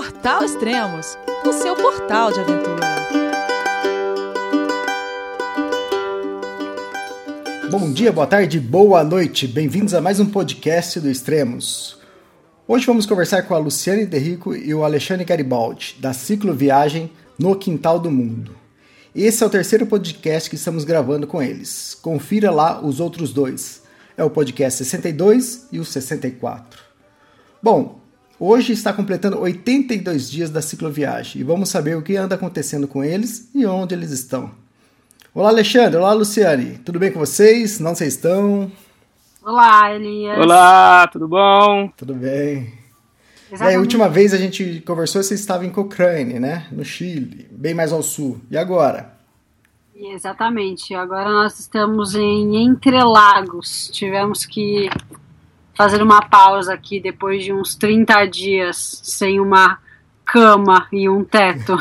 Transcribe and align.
Portal 0.00 0.42
Extremos, 0.42 1.18
o 1.44 1.52
seu 1.52 1.76
portal 1.76 2.32
de 2.32 2.40
aventura. 2.40 2.86
Bom 7.70 7.92
dia, 7.92 8.10
boa 8.10 8.26
tarde, 8.26 8.58
boa 8.58 9.04
noite. 9.04 9.46
Bem-vindos 9.46 9.92
a 9.92 10.00
mais 10.00 10.18
um 10.18 10.24
podcast 10.24 10.98
do 11.00 11.10
Extremos. 11.10 11.98
Hoje 12.66 12.86
vamos 12.86 13.04
conversar 13.04 13.42
com 13.42 13.54
a 13.54 13.58
Luciane 13.58 14.06
Derrico 14.06 14.56
e 14.56 14.72
o 14.72 14.84
Alexandre 14.84 15.26
Garibaldi, 15.26 15.98
da 16.00 16.14
Ciclo 16.14 16.54
Viagem 16.54 17.12
No 17.38 17.54
Quintal 17.54 17.98
do 18.00 18.10
Mundo. 18.10 18.56
Esse 19.14 19.44
é 19.44 19.46
o 19.46 19.50
terceiro 19.50 19.84
podcast 19.84 20.48
que 20.48 20.56
estamos 20.56 20.84
gravando 20.84 21.26
com 21.26 21.42
eles. 21.42 21.94
Confira 21.94 22.50
lá 22.50 22.82
os 22.82 23.00
outros 23.00 23.34
dois. 23.34 23.82
É 24.16 24.24
o 24.24 24.30
podcast 24.30 24.82
62 24.82 25.66
e 25.70 25.78
o 25.78 25.84
64. 25.84 26.80
Bom, 27.62 27.99
Hoje 28.42 28.72
está 28.72 28.90
completando 28.90 29.38
82 29.38 30.30
dias 30.30 30.48
da 30.48 30.62
cicloviagem 30.62 31.42
e 31.42 31.44
vamos 31.44 31.68
saber 31.68 31.94
o 31.94 32.00
que 32.00 32.16
anda 32.16 32.36
acontecendo 32.36 32.88
com 32.88 33.04
eles 33.04 33.50
e 33.54 33.66
onde 33.66 33.94
eles 33.94 34.10
estão. 34.12 34.50
Olá, 35.34 35.50
Alexandre. 35.50 35.98
Olá, 35.98 36.14
Luciane. 36.14 36.78
Tudo 36.78 36.98
bem 36.98 37.12
com 37.12 37.18
vocês? 37.18 37.78
Não 37.78 37.94
vocês 37.94 38.14
estão? 38.14 38.72
Olá, 39.44 39.94
Elias. 39.94 40.38
Olá, 40.38 41.06
tudo 41.08 41.28
bom? 41.28 41.92
Tudo 41.94 42.14
bem. 42.14 42.72
E 43.52 43.62
aí, 43.62 43.74
a 43.74 43.78
última 43.78 44.08
vez 44.08 44.32
a 44.32 44.38
gente 44.38 44.82
conversou, 44.86 45.22
você 45.22 45.34
estava 45.34 45.66
em 45.66 45.70
Cochrane, 45.70 46.40
né? 46.40 46.66
No 46.72 46.82
Chile, 46.82 47.46
bem 47.50 47.74
mais 47.74 47.92
ao 47.92 48.02
sul. 48.02 48.40
E 48.50 48.56
agora? 48.56 49.18
Exatamente. 49.94 50.94
Agora 50.94 51.28
nós 51.28 51.60
estamos 51.60 52.14
em 52.14 52.56
Entrelagos. 52.56 53.90
Tivemos 53.92 54.46
que 54.46 54.88
fazer 55.80 56.02
uma 56.02 56.20
pausa 56.20 56.74
aqui 56.74 57.00
depois 57.00 57.42
de 57.42 57.54
uns 57.54 57.74
30 57.74 58.26
dias 58.26 59.00
sem 59.02 59.40
uma 59.40 59.78
cama 60.26 60.86
e 60.92 61.08
um 61.08 61.24
teto. 61.24 61.74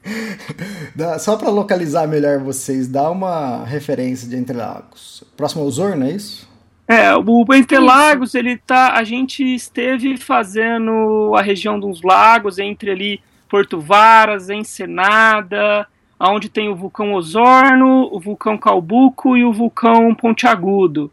Só 1.20 1.36
para 1.36 1.50
localizar 1.50 2.08
melhor 2.08 2.38
vocês, 2.38 2.88
dá 2.88 3.10
uma 3.10 3.66
referência 3.66 4.26
de 4.26 4.34
Entrelagos. 4.34 5.22
Próximo 5.36 5.60
ao 5.60 5.68
Osorno, 5.68 6.06
é 6.06 6.12
isso? 6.12 6.48
É, 6.88 7.14
o 7.14 7.44
Entrelagos, 7.52 8.34
ele 8.34 8.56
tá. 8.56 8.94
A 8.94 9.04
gente 9.04 9.44
esteve 9.44 10.16
fazendo 10.16 11.34
a 11.36 11.42
região 11.42 11.78
dos 11.78 12.00
lagos, 12.00 12.58
entre 12.58 12.92
ali 12.92 13.20
Porto 13.46 13.78
Varas, 13.78 14.48
Ensenada, 14.48 15.86
onde 16.18 16.48
tem 16.48 16.70
o 16.70 16.74
vulcão 16.74 17.12
Osorno, 17.12 18.08
o 18.10 18.18
vulcão 18.18 18.56
Calbuco 18.56 19.36
e 19.36 19.44
o 19.44 19.52
vulcão 19.52 20.14
Ponte 20.14 20.46
Agudo. 20.46 21.12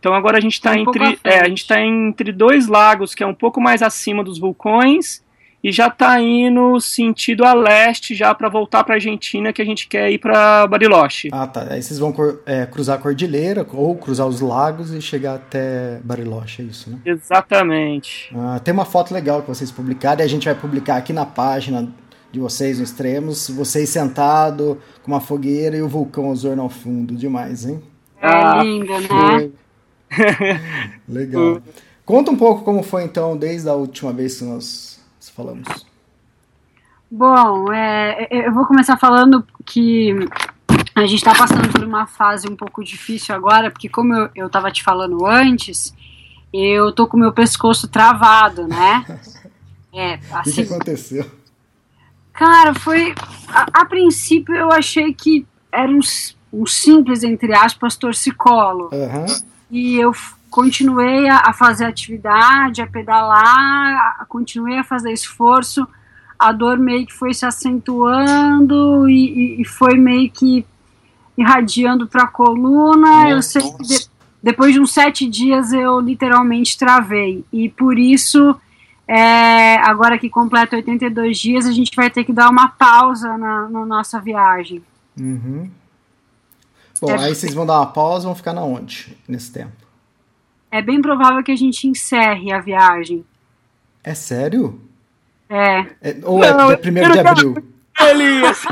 Então 0.00 0.14
agora 0.14 0.38
a 0.38 0.40
gente 0.40 0.54
está 0.54 0.72
um 0.72 0.76
entre, 0.76 1.18
é, 1.22 1.40
a 1.40 1.48
gente 1.48 1.66
tá 1.66 1.80
entre 1.80 2.32
dois 2.32 2.66
lagos, 2.66 3.14
que 3.14 3.22
é 3.22 3.26
um 3.26 3.34
pouco 3.34 3.60
mais 3.60 3.82
acima 3.82 4.24
dos 4.24 4.38
vulcões, 4.38 5.22
e 5.62 5.70
já 5.70 5.88
está 5.88 6.18
indo 6.18 6.80
sentido 6.80 7.44
a 7.44 7.52
leste, 7.52 8.14
já 8.14 8.34
para 8.34 8.48
voltar 8.48 8.82
para 8.82 8.94
a 8.94 8.96
Argentina, 8.96 9.52
que 9.52 9.60
a 9.60 9.64
gente 9.64 9.86
quer 9.86 10.10
ir 10.10 10.16
para 10.16 10.66
Bariloche. 10.66 11.28
Ah, 11.30 11.46
tá. 11.46 11.66
Aí 11.70 11.82
vocês 11.82 11.98
vão 11.98 12.14
é, 12.46 12.64
cruzar 12.64 12.98
a 12.98 12.98
cordilheira, 12.98 13.66
ou 13.74 13.94
cruzar 13.94 14.26
os 14.26 14.40
lagos 14.40 14.90
e 14.90 15.02
chegar 15.02 15.34
até 15.34 16.00
Bariloche, 16.02 16.62
é 16.62 16.64
isso, 16.64 16.88
né? 16.88 16.98
Exatamente. 17.04 18.34
Ah, 18.34 18.58
tem 18.58 18.72
uma 18.72 18.86
foto 18.86 19.12
legal 19.12 19.42
que 19.42 19.48
vocês 19.48 19.70
publicaram, 19.70 20.22
e 20.22 20.24
a 20.24 20.28
gente 20.28 20.46
vai 20.46 20.54
publicar 20.54 20.96
aqui 20.96 21.12
na 21.12 21.26
página 21.26 21.92
de 22.32 22.40
vocês 22.40 22.78
no 22.78 22.84
Extremos, 22.84 23.50
vocês 23.50 23.90
sentado 23.90 24.78
com 25.02 25.12
uma 25.12 25.20
fogueira 25.20 25.76
e 25.76 25.82
o 25.82 25.88
vulcão 25.88 26.30
Osorno 26.30 26.62
ao 26.62 26.70
fundo, 26.70 27.14
demais, 27.14 27.66
hein? 27.66 27.82
É 28.22 28.26
ah, 28.26 28.62
lindo, 28.62 28.98
né? 28.98 29.50
Legal. 31.08 31.62
Conta 32.04 32.30
um 32.30 32.36
pouco 32.36 32.64
como 32.64 32.82
foi 32.82 33.04
então 33.04 33.36
desde 33.36 33.68
a 33.68 33.74
última 33.74 34.12
vez 34.12 34.38
que 34.38 34.44
nós 34.44 35.00
falamos. 35.34 35.86
Bom, 37.10 37.72
é, 37.72 38.26
é 38.30 38.48
eu 38.48 38.52
vou 38.52 38.66
começar 38.66 38.96
falando 38.96 39.44
que 39.64 40.14
a 40.94 41.02
gente 41.02 41.16
está 41.16 41.34
passando 41.34 41.68
por 41.68 41.84
uma 41.84 42.06
fase 42.06 42.48
um 42.48 42.54
pouco 42.54 42.84
difícil 42.84 43.34
agora, 43.34 43.70
porque 43.70 43.88
como 43.88 44.30
eu, 44.34 44.46
estava 44.46 44.70
te 44.70 44.82
falando 44.82 45.26
antes, 45.26 45.94
eu 46.52 46.92
tô 46.92 47.06
com 47.06 47.16
meu 47.16 47.32
pescoço 47.32 47.88
travado, 47.88 48.66
né? 48.66 49.04
É, 49.92 50.20
assim. 50.30 50.30
O 50.30 50.42
que, 50.42 50.52
que 50.52 50.60
assim 50.60 50.62
aconteceu? 50.62 51.30
Cara, 52.32 52.72
foi. 52.74 53.12
A, 53.48 53.80
a, 53.80 53.84
princípio 53.84 54.54
eu 54.54 54.70
achei 54.70 55.12
que 55.12 55.44
era 55.72 55.90
um, 55.90 55.98
um 56.52 56.64
simples, 56.64 57.24
entre 57.24 57.52
aspas, 57.52 57.96
torcicolo. 57.96 58.88
Uhum. 58.92 59.26
E 59.70 59.96
eu 59.96 60.12
continuei 60.50 61.28
a, 61.28 61.38
a 61.46 61.52
fazer 61.52 61.84
atividade, 61.84 62.82
a 62.82 62.86
pedalar, 62.86 64.16
a, 64.18 64.24
continuei 64.26 64.78
a 64.78 64.84
fazer 64.84 65.12
esforço. 65.12 65.86
A 66.38 66.52
dor 66.52 66.78
meio 66.78 67.06
que 67.06 67.12
foi 67.12 67.34
se 67.34 67.44
acentuando 67.44 69.08
e, 69.08 69.58
e, 69.58 69.62
e 69.62 69.64
foi 69.64 69.96
meio 69.96 70.30
que 70.30 70.64
irradiando 71.36 72.06
para 72.06 72.24
a 72.24 72.28
coluna. 72.28 73.28
Eu 73.28 73.42
sei 73.42 73.62
que 73.62 73.82
de, 73.82 74.08
depois 74.42 74.72
de 74.72 74.80
uns 74.80 74.92
sete 74.92 75.28
dias 75.28 75.72
eu 75.72 76.00
literalmente 76.00 76.78
travei. 76.78 77.44
E 77.52 77.68
por 77.68 77.98
isso, 77.98 78.56
é, 79.06 79.76
agora 79.76 80.18
que 80.18 80.30
completa 80.30 80.76
82 80.76 81.38
dias, 81.38 81.66
a 81.66 81.72
gente 81.72 81.94
vai 81.94 82.10
ter 82.10 82.24
que 82.24 82.32
dar 82.32 82.50
uma 82.50 82.68
pausa 82.68 83.36
na, 83.36 83.68
na 83.68 83.84
nossa 83.84 84.20
viagem. 84.20 84.82
Uhum. 85.18 85.70
Bom, 87.00 87.10
é, 87.12 87.24
aí 87.24 87.34
vocês 87.34 87.54
vão 87.54 87.64
dar 87.64 87.78
uma 87.78 87.86
pausa 87.86 88.24
e 88.24 88.26
vão 88.26 88.34
ficar 88.34 88.52
na 88.52 88.62
onde 88.62 89.16
nesse 89.26 89.50
tempo? 89.50 89.72
É 90.70 90.82
bem 90.82 91.00
provável 91.00 91.42
que 91.42 91.50
a 91.50 91.56
gente 91.56 91.88
encerre 91.88 92.52
a 92.52 92.60
viagem. 92.60 93.24
É 94.04 94.14
sério? 94.14 94.78
É. 95.48 95.80
é 96.02 96.16
ou 96.22 96.44
é 96.44 96.52
Não, 96.52 96.70
é 96.70 96.76
primeiro 96.76 97.10
de 97.10 97.18
abril? 97.18 97.56
Elias! 97.98 98.62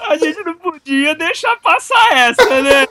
a 0.00 0.16
gente 0.16 0.42
não 0.44 0.56
podia 0.56 1.14
deixar 1.14 1.56
passar 1.56 2.12
essa, 2.12 2.62
né? 2.62 2.86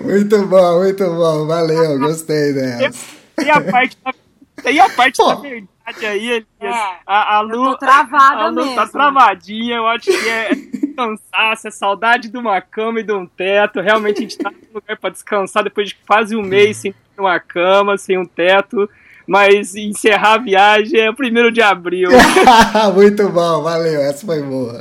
Muito 0.00 0.46
bom, 0.46 0.78
muito 0.80 1.04
bom. 1.04 1.46
Valeu, 1.46 1.98
gostei 1.98 2.52
dessa. 2.52 3.06
E 3.42 3.50
a 3.50 3.60
parte 3.60 3.96
da, 4.04 4.70
e 4.70 4.80
a 4.80 4.88
parte 4.90 5.18
da 5.18 5.34
verdade 5.36 5.73
aí, 6.06 6.30
Elias. 6.30 6.46
É, 6.60 6.96
a, 7.06 7.36
a 7.36 7.40
Lu, 7.40 7.66
eu 7.66 7.76
travada 7.76 8.42
a 8.42 8.48
Lu 8.48 8.56
tá 8.56 8.62
mesmo. 8.62 8.76
tá 8.76 8.86
travadinha, 8.86 9.76
eu 9.76 9.86
acho 9.86 10.06
que 10.06 10.28
é, 10.28 10.50
cansaço, 10.96 11.68
é 11.68 11.70
saudade 11.70 12.28
de 12.28 12.38
uma 12.38 12.60
cama 12.60 13.00
e 13.00 13.02
de 13.02 13.12
um 13.12 13.26
teto. 13.26 13.80
Realmente 13.80 14.18
a 14.18 14.20
gente 14.22 14.38
tá 14.38 14.50
num 14.50 14.74
lugar 14.74 14.96
pra 14.96 15.10
descansar 15.10 15.62
depois 15.62 15.88
de 15.88 15.94
quase 16.06 16.34
um 16.34 16.42
mês 16.42 16.78
sem 16.78 16.94
uma 17.18 17.38
cama, 17.38 17.98
sem 17.98 18.18
um 18.18 18.24
teto. 18.24 18.88
Mas 19.26 19.74
encerrar 19.74 20.34
a 20.34 20.38
viagem 20.38 21.00
é 21.00 21.08
o 21.08 21.14
primeiro 21.14 21.50
de 21.50 21.62
abril. 21.62 22.10
Muito 22.94 23.26
bom, 23.30 23.62
valeu, 23.62 24.02
essa 24.02 24.24
foi 24.24 24.42
boa. 24.42 24.80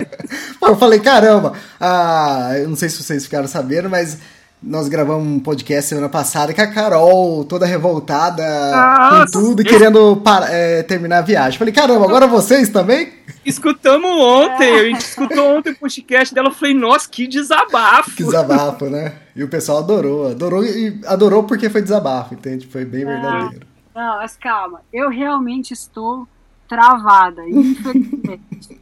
Pô, 0.60 0.68
eu 0.68 0.76
falei, 0.76 1.00
caramba, 1.00 1.54
ah, 1.80 2.50
eu 2.58 2.68
não 2.68 2.76
sei 2.76 2.90
se 2.90 3.02
vocês 3.02 3.24
ficaram 3.24 3.48
sabendo, 3.48 3.88
mas 3.88 4.18
nós 4.62 4.88
gravamos 4.88 5.26
um 5.26 5.38
podcast 5.38 5.88
semana 5.88 6.08
passada 6.08 6.52
com 6.52 6.60
a 6.60 6.66
Carol, 6.66 7.44
toda 7.44 7.64
revoltada 7.64 8.42
Nossa, 8.42 9.26
com 9.26 9.30
tudo 9.32 9.62
e 9.62 9.64
querendo 9.64 10.16
para, 10.16 10.50
é, 10.50 10.82
terminar 10.82 11.18
a 11.18 11.22
viagem. 11.22 11.58
Falei, 11.58 11.72
caramba, 11.72 12.04
agora 12.04 12.26
vocês 12.26 12.68
também? 12.68 13.12
Escutamos 13.44 14.10
ontem, 14.10 14.68
é. 14.68 14.80
a 14.80 14.84
gente 14.84 15.00
escutou 15.00 15.56
ontem 15.56 15.70
o 15.70 15.78
podcast 15.78 16.34
dela. 16.34 16.48
Eu 16.48 16.54
falei, 16.54 16.74
nossa, 16.74 17.08
que 17.08 17.26
desabafo. 17.26 18.16
Que 18.16 18.24
desabafo, 18.24 18.86
né? 18.86 19.14
E 19.34 19.44
o 19.44 19.48
pessoal 19.48 19.78
adorou, 19.78 20.28
adorou 20.30 20.64
e 20.64 21.00
adorou 21.06 21.44
porque 21.44 21.70
foi 21.70 21.80
desabafo, 21.80 22.34
entende? 22.34 22.66
Foi 22.66 22.84
bem 22.84 23.04
verdadeiro. 23.04 23.66
Não, 23.94 24.16
mas 24.16 24.36
calma, 24.36 24.80
eu 24.92 25.08
realmente 25.08 25.72
estou 25.72 26.26
travada, 26.68 27.42
infelizmente. 27.48 28.80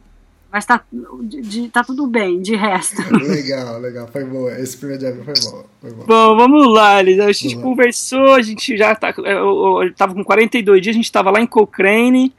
Mas 0.57 0.65
tá, 0.65 0.83
de, 1.21 1.69
tá 1.69 1.83
tudo 1.83 2.07
bem, 2.07 2.41
de 2.41 2.55
resto. 2.55 2.99
Legal, 3.23 3.79
legal. 3.79 4.07
Foi 4.07 4.23
bom. 4.23 4.49
Esse 4.49 4.75
primeiro 4.75 4.99
dia 4.99 5.13
foi 5.23 5.51
bom. 5.51 5.65
Foi 5.79 5.91
bom. 5.91 6.03
bom, 6.07 6.35
vamos 6.35 6.73
lá, 6.73 6.99
Liz. 6.99 7.19
A 7.19 7.31
gente 7.31 7.53
vamos 7.53 7.63
conversou, 7.63 8.33
a 8.33 8.41
gente 8.41 8.75
já 8.75 8.95
tá. 8.95 9.13
Eu, 9.17 9.83
eu 9.83 9.93
tava 9.93 10.15
com 10.15 10.23
42 10.23 10.81
dias, 10.81 10.95
a 10.95 10.97
gente 10.97 11.11
tava 11.11 11.29
lá 11.29 11.39
em 11.39 11.45
Cochrane. 11.45 12.33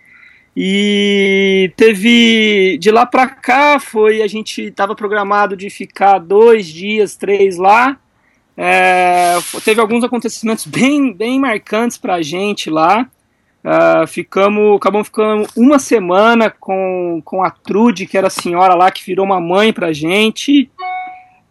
E 0.56 1.72
teve. 1.76 2.76
De 2.78 2.90
lá 2.90 3.06
pra 3.06 3.28
cá 3.28 3.78
foi. 3.78 4.20
A 4.20 4.26
gente 4.26 4.68
tava 4.72 4.96
programado 4.96 5.56
de 5.56 5.70
ficar 5.70 6.18
dois 6.18 6.66
dias, 6.66 7.14
três 7.14 7.56
lá. 7.56 8.00
É, 8.56 9.38
teve 9.64 9.80
alguns 9.80 10.02
acontecimentos 10.02 10.66
bem, 10.66 11.12
bem 11.12 11.38
marcantes 11.38 11.96
pra 11.96 12.20
gente 12.20 12.68
lá. 12.68 13.08
Uh, 13.68 14.06
ficamos, 14.06 14.76
acabamos 14.76 15.08
ficando 15.08 15.46
uma 15.54 15.78
semana 15.78 16.48
com, 16.48 17.20
com 17.22 17.44
a 17.44 17.50
Trude, 17.50 18.06
que 18.06 18.16
era 18.16 18.28
a 18.28 18.30
senhora 18.30 18.74
lá 18.74 18.90
que 18.90 19.04
virou 19.04 19.26
uma 19.26 19.38
mãe 19.38 19.74
pra 19.74 19.92
gente. 19.92 20.70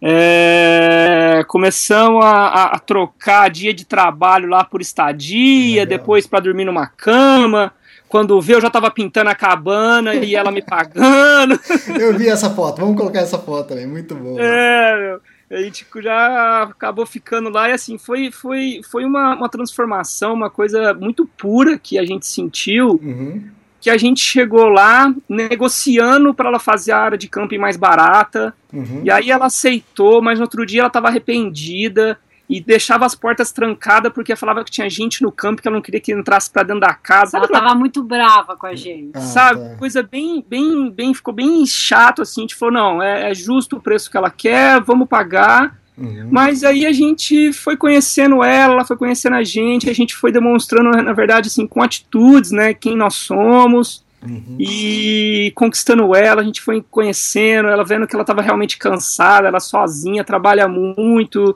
É, 0.01 1.43
começamos 1.47 2.25
a, 2.25 2.65
a, 2.65 2.79
trocar 2.79 3.51
dia 3.51 3.71
de 3.71 3.85
trabalho 3.85 4.49
lá 4.49 4.63
por 4.63 4.81
estadia, 4.81 5.83
Legal. 5.83 5.85
depois 5.85 6.25
para 6.25 6.39
dormir 6.39 6.65
numa 6.65 6.87
cama. 6.87 7.71
Quando 8.09 8.41
vê, 8.41 8.55
eu 8.55 8.61
já 8.61 8.69
tava 8.71 8.89
pintando 8.89 9.29
a 9.29 9.35
cabana 9.35 10.15
e 10.15 10.35
ela 10.35 10.51
me 10.51 10.61
pagando. 10.61 11.59
Eu 11.99 12.17
vi 12.17 12.29
essa 12.29 12.49
foto, 12.49 12.79
vamos 12.79 12.95
colocar 12.95 13.19
essa 13.19 13.37
foto 13.37 13.67
também, 13.67 13.85
muito 13.85 14.15
boa. 14.15 14.39
É, 14.41 15.17
A 15.49 15.61
gente 15.61 15.85
já 16.01 16.63
acabou 16.63 17.05
ficando 17.05 17.49
lá 17.49 17.69
e 17.69 17.71
assim, 17.71 17.97
foi, 17.97 18.31
foi, 18.31 18.81
foi 18.89 19.05
uma, 19.05 19.33
uma 19.33 19.49
transformação, 19.49 20.33
uma 20.33 20.49
coisa 20.49 20.93
muito 20.93 21.25
pura 21.25 21.79
que 21.79 21.97
a 21.97 22.05
gente 22.05 22.27
sentiu. 22.27 22.99
Uhum. 23.01 23.49
Que 23.79 23.89
a 23.89 23.97
gente 23.97 24.19
chegou 24.19 24.67
lá 24.67 25.13
negociando 25.29 26.33
para 26.33 26.49
ela 26.49 26.59
fazer 26.59 26.91
a 26.91 26.99
área 26.99 27.17
de 27.17 27.29
camping 27.29 27.59
mais 27.59 27.77
barata. 27.77 28.53
Uhum. 28.73 29.01
E 29.05 29.11
aí 29.11 29.31
ela 29.31 29.45
aceitou, 29.45 30.21
mas 30.21 30.39
no 30.39 30.43
outro 30.43 30.65
dia 30.65 30.81
ela 30.81 30.87
estava 30.87 31.07
arrependida 31.07 32.19
e 32.49 32.61
deixava 32.61 33.05
as 33.05 33.13
portas 33.13 33.51
trancadas 33.51 34.11
porque 34.13 34.35
falava 34.35 34.63
que 34.63 34.71
tinha 34.71 34.89
gente 34.89 35.21
no 35.21 35.31
campo 35.31 35.61
que 35.61 35.67
ela 35.67 35.75
não 35.75 35.81
queria 35.81 35.99
que 35.99 36.13
entrasse 36.13 36.49
para 36.49 36.63
dentro 36.63 36.81
da 36.81 36.93
casa. 36.93 37.37
Ela 37.37 37.47
tava 37.47 37.75
muito 37.75 38.01
brava 38.01 38.55
com 38.55 38.65
a 38.65 38.75
gente. 38.75 39.11
Ah, 39.13 39.19
sabe? 39.21 39.59
Tá. 39.59 39.75
Coisa 39.75 40.01
bem, 40.01 40.43
bem, 40.47 40.89
bem, 40.89 41.13
ficou 41.13 41.33
bem 41.33 41.65
chato 41.65 42.21
assim, 42.21 42.41
a 42.41 42.43
gente 42.43 42.55
falou, 42.55 42.73
não, 42.73 43.01
é, 43.01 43.31
é 43.31 43.35
justo 43.35 43.77
o 43.77 43.81
preço 43.81 44.09
que 44.09 44.15
ela 44.15 44.29
quer, 44.29 44.79
vamos 44.81 45.09
pagar. 45.09 45.77
Uhum. 45.97 46.29
Mas 46.31 46.63
aí 46.63 46.85
a 46.85 46.93
gente 46.93 47.51
foi 47.51 47.75
conhecendo 47.75 48.43
ela, 48.43 48.73
ela 48.73 48.85
foi 48.85 48.95
conhecendo 48.95 49.35
a 49.35 49.43
gente, 49.43 49.89
a 49.89 49.93
gente 49.93 50.15
foi 50.15 50.31
demonstrando, 50.31 50.91
na 50.91 51.13
verdade, 51.13 51.47
assim, 51.47 51.67
com 51.67 51.81
atitudes, 51.81 52.51
né, 52.51 52.73
quem 52.73 52.95
nós 52.95 53.15
somos. 53.15 54.05
Uhum. 54.23 54.57
E 54.59 55.51
conquistando 55.55 56.15
ela, 56.15 56.41
a 56.41 56.43
gente 56.43 56.61
foi 56.61 56.83
conhecendo, 56.89 57.67
ela 57.67 57.83
vendo 57.83 58.07
que 58.07 58.15
ela 58.15 58.23
estava 58.23 58.41
realmente 58.41 58.77
cansada, 58.77 59.47
ela 59.47 59.59
sozinha, 59.59 60.23
trabalha 60.23 60.67
muito, 60.67 61.55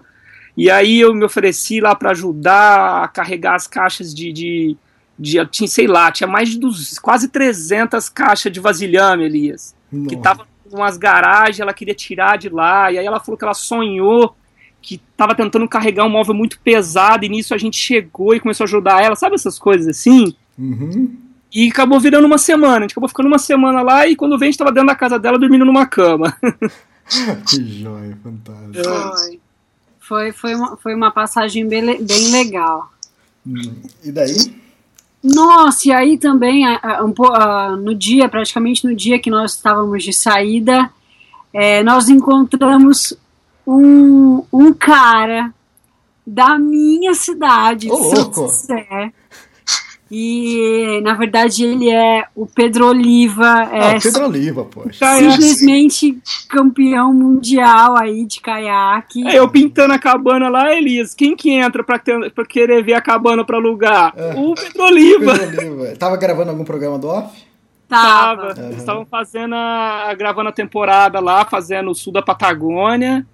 e 0.55 0.69
aí 0.69 0.99
eu 0.99 1.13
me 1.13 1.23
ofereci 1.23 1.79
lá 1.79 1.95
para 1.95 2.11
ajudar 2.11 3.03
a 3.03 3.07
carregar 3.07 3.55
as 3.55 3.67
caixas 3.67 4.13
de, 4.13 4.31
de, 4.31 4.77
de, 5.17 5.45
tinha, 5.47 5.67
sei 5.67 5.87
lá, 5.87 6.11
tinha 6.11 6.27
mais 6.27 6.49
de 6.49 6.59
dos, 6.59 6.99
quase 6.99 7.29
300 7.29 8.09
caixas 8.09 8.51
de 8.51 8.59
vasilhame, 8.59 9.23
Elias, 9.23 9.75
Nossa. 9.91 10.09
que 10.09 10.21
tava 10.21 10.47
em 10.69 10.75
umas 10.75 10.97
garagens, 10.97 11.59
ela 11.59 11.73
queria 11.73 11.93
tirar 11.93 12.37
de 12.37 12.49
lá, 12.49 12.91
e 12.91 12.97
aí 12.97 13.05
ela 13.05 13.19
falou 13.19 13.37
que 13.37 13.43
ela 13.43 13.53
sonhou 13.53 14.35
que 14.81 14.95
estava 14.95 15.35
tentando 15.35 15.67
carregar 15.67 16.05
um 16.05 16.09
móvel 16.09 16.33
muito 16.33 16.59
pesado, 16.59 17.23
e 17.23 17.29
nisso 17.29 17.53
a 17.53 17.57
gente 17.57 17.77
chegou 17.77 18.33
e 18.33 18.39
começou 18.39 18.63
a 18.63 18.67
ajudar 18.67 19.03
ela, 19.03 19.15
sabe 19.15 19.35
essas 19.35 19.59
coisas 19.59 19.87
assim? 19.87 20.35
Uhum. 20.57 21.15
E 21.53 21.69
acabou 21.69 21.99
virando 21.99 22.25
uma 22.25 22.37
semana, 22.37 22.77
a 22.77 22.81
gente 22.81 22.91
acabou 22.91 23.09
ficando 23.09 23.27
uma 23.27 23.37
semana 23.37 23.81
lá, 23.81 24.07
e 24.07 24.15
quando 24.15 24.37
vem 24.39 24.47
a 24.47 24.51
gente 24.51 24.55
estava 24.55 24.71
dentro 24.71 24.87
da 24.87 24.95
casa 24.95 25.19
dela 25.19 25.37
dormindo 25.37 25.65
numa 25.65 25.85
cama. 25.85 26.35
que 27.47 27.81
joia, 27.81 28.17
fantástico. 28.23 29.35
É. 29.35 29.50
Foi, 30.01 30.31
foi, 30.33 30.55
uma, 30.55 30.75
foi 30.77 30.93
uma 30.93 31.11
passagem 31.11 31.65
bem, 31.67 32.03
bem 32.03 32.31
legal. 32.31 32.91
Hum, 33.47 33.81
e 34.03 34.11
daí? 34.11 34.61
Nossa, 35.23 35.87
e 35.87 35.91
aí 35.91 36.17
também, 36.17 36.63
no 37.79 37.93
dia, 37.93 38.27
praticamente 38.27 38.85
no 38.85 38.95
dia 38.95 39.19
que 39.19 39.29
nós 39.29 39.53
estávamos 39.53 40.03
de 40.03 40.11
saída, 40.11 40.91
é, 41.53 41.83
nós 41.83 42.09
encontramos 42.09 43.13
um, 43.65 44.43
um 44.51 44.73
cara 44.73 45.53
da 46.25 46.57
minha 46.57 47.13
cidade, 47.13 47.91
Ô, 47.91 47.97
São 47.97 48.33
José, 48.33 49.13
e, 50.13 50.99
na 51.05 51.13
verdade, 51.13 51.63
ele 51.63 51.89
é 51.89 52.25
o 52.35 52.45
Pedro 52.45 52.87
Oliva. 52.87 53.69
É 53.71 53.95
ah, 53.95 53.99
Pedro 54.01 54.25
Oliva, 54.25 54.65
poxa. 54.65 55.05
Simplesmente 55.15 56.17
campeão 56.49 57.13
mundial 57.13 57.95
aí 57.97 58.25
de 58.25 58.41
caiaque. 58.41 59.25
É, 59.25 59.39
eu 59.39 59.47
pintando 59.47 59.93
a 59.93 59.99
cabana 59.99 60.49
lá, 60.49 60.75
Elias. 60.75 61.13
Quem 61.13 61.33
que 61.33 61.51
entra 61.51 61.81
pra, 61.81 61.97
ter, 61.97 62.29
pra 62.31 62.45
querer 62.45 62.83
ver 62.83 62.95
a 62.95 63.01
cabana 63.01 63.45
pra 63.45 63.55
alugar? 63.55 64.13
É. 64.17 64.33
O 64.35 64.53
Pedro 64.53 64.83
Oliva. 64.83 65.39
Pedro 65.39 65.61
Oliva. 65.61 65.95
Tava 65.95 66.17
gravando 66.17 66.49
algum 66.49 66.65
programa 66.65 66.99
do 66.99 67.07
off? 67.07 67.45
Tava. 67.87 68.53
Uhum. 68.57 68.65
Eles 68.65 68.79
estavam 68.79 69.05
fazendo 69.05 69.55
a, 69.55 70.13
gravando 70.17 70.49
a 70.49 70.53
temporada 70.53 71.21
lá, 71.21 71.45
fazendo 71.45 71.89
o 71.89 71.95
sul 71.95 72.11
da 72.11 72.21
Patagônia. 72.21 73.25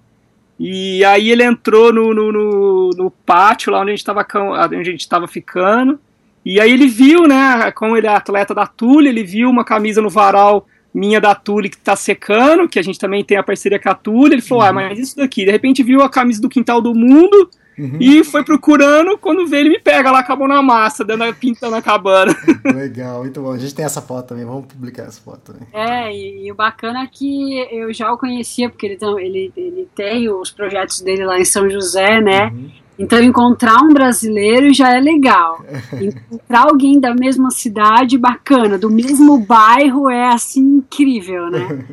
E 0.60 1.04
aí 1.04 1.30
ele 1.30 1.42
entrou 1.42 1.92
no, 1.92 2.14
no, 2.14 2.30
no, 2.30 2.90
no 2.90 3.10
pátio 3.10 3.72
lá 3.72 3.80
onde 3.80 3.90
a 3.90 3.94
gente 3.94 4.00
estava 4.00 4.24
onde 4.64 4.76
a 4.76 4.92
gente 4.92 5.08
tava 5.08 5.26
ficando. 5.26 5.98
E 6.44 6.60
aí 6.60 6.72
ele 6.72 6.86
viu, 6.86 7.26
né, 7.26 7.70
como 7.72 7.96
ele 7.96 8.06
é 8.06 8.10
atleta 8.10 8.54
da 8.54 8.66
Tule, 8.66 9.08
ele 9.08 9.24
viu 9.24 9.50
uma 9.50 9.64
camisa 9.64 10.00
no 10.00 10.08
varal 10.08 10.66
minha 10.94 11.20
da 11.20 11.34
Tule 11.34 11.68
que 11.68 11.76
tá 11.76 11.94
secando, 11.94 12.68
que 12.68 12.78
a 12.78 12.82
gente 12.82 12.98
também 12.98 13.22
tem 13.22 13.36
a 13.36 13.42
parceria 13.42 13.78
com 13.78 13.90
a 13.90 13.94
Tule, 13.94 14.34
ele 14.34 14.42
falou, 14.42 14.62
ah, 14.62 14.66
uhum. 14.66 14.70
ah, 14.70 14.72
mas 14.72 14.98
isso 14.98 15.16
daqui, 15.16 15.44
de 15.44 15.50
repente 15.50 15.82
viu 15.82 16.02
a 16.02 16.08
camisa 16.08 16.40
do 16.40 16.48
Quintal 16.48 16.80
do 16.80 16.94
Mundo, 16.94 17.50
Uhum. 17.78 17.96
E 18.00 18.24
foi 18.24 18.42
procurando, 18.42 19.16
quando 19.16 19.46
vê, 19.46 19.60
ele 19.60 19.70
me 19.70 19.78
pega 19.78 20.10
lá 20.10 20.24
a 20.26 20.36
mão 20.36 20.48
na 20.48 20.60
massa, 20.60 21.04
dando, 21.04 21.32
pintando 21.34 21.76
a 21.76 21.82
cabana. 21.82 22.34
Legal, 22.74 23.20
muito 23.20 23.40
bom. 23.40 23.52
A 23.52 23.58
gente 23.58 23.74
tem 23.74 23.84
essa 23.84 24.02
foto 24.02 24.28
também, 24.28 24.44
vamos 24.44 24.66
publicar 24.66 25.04
essa 25.04 25.20
foto 25.20 25.52
também. 25.52 25.68
É, 25.72 26.12
e, 26.12 26.46
e 26.46 26.52
o 26.52 26.56
bacana 26.56 27.04
é 27.04 27.06
que 27.06 27.56
eu 27.70 27.92
já 27.94 28.12
o 28.12 28.18
conhecia, 28.18 28.68
porque 28.68 28.86
ele, 28.86 28.98
ele, 29.20 29.52
ele 29.56 29.88
tem 29.94 30.28
os 30.28 30.50
projetos 30.50 31.00
dele 31.00 31.24
lá 31.24 31.38
em 31.38 31.44
São 31.44 31.70
José, 31.70 32.20
né? 32.20 32.46
Uhum. 32.46 32.70
Então, 32.98 33.22
encontrar 33.22 33.80
um 33.82 33.92
brasileiro 33.92 34.74
já 34.74 34.96
é 34.96 35.00
legal. 35.00 35.64
Encontrar 36.00 36.62
alguém 36.62 36.98
da 36.98 37.14
mesma 37.14 37.50
cidade, 37.50 38.18
bacana, 38.18 38.76
do 38.76 38.90
mesmo 38.90 39.38
bairro, 39.38 40.10
é 40.10 40.32
assim 40.32 40.60
incrível, 40.60 41.48
né? 41.48 41.84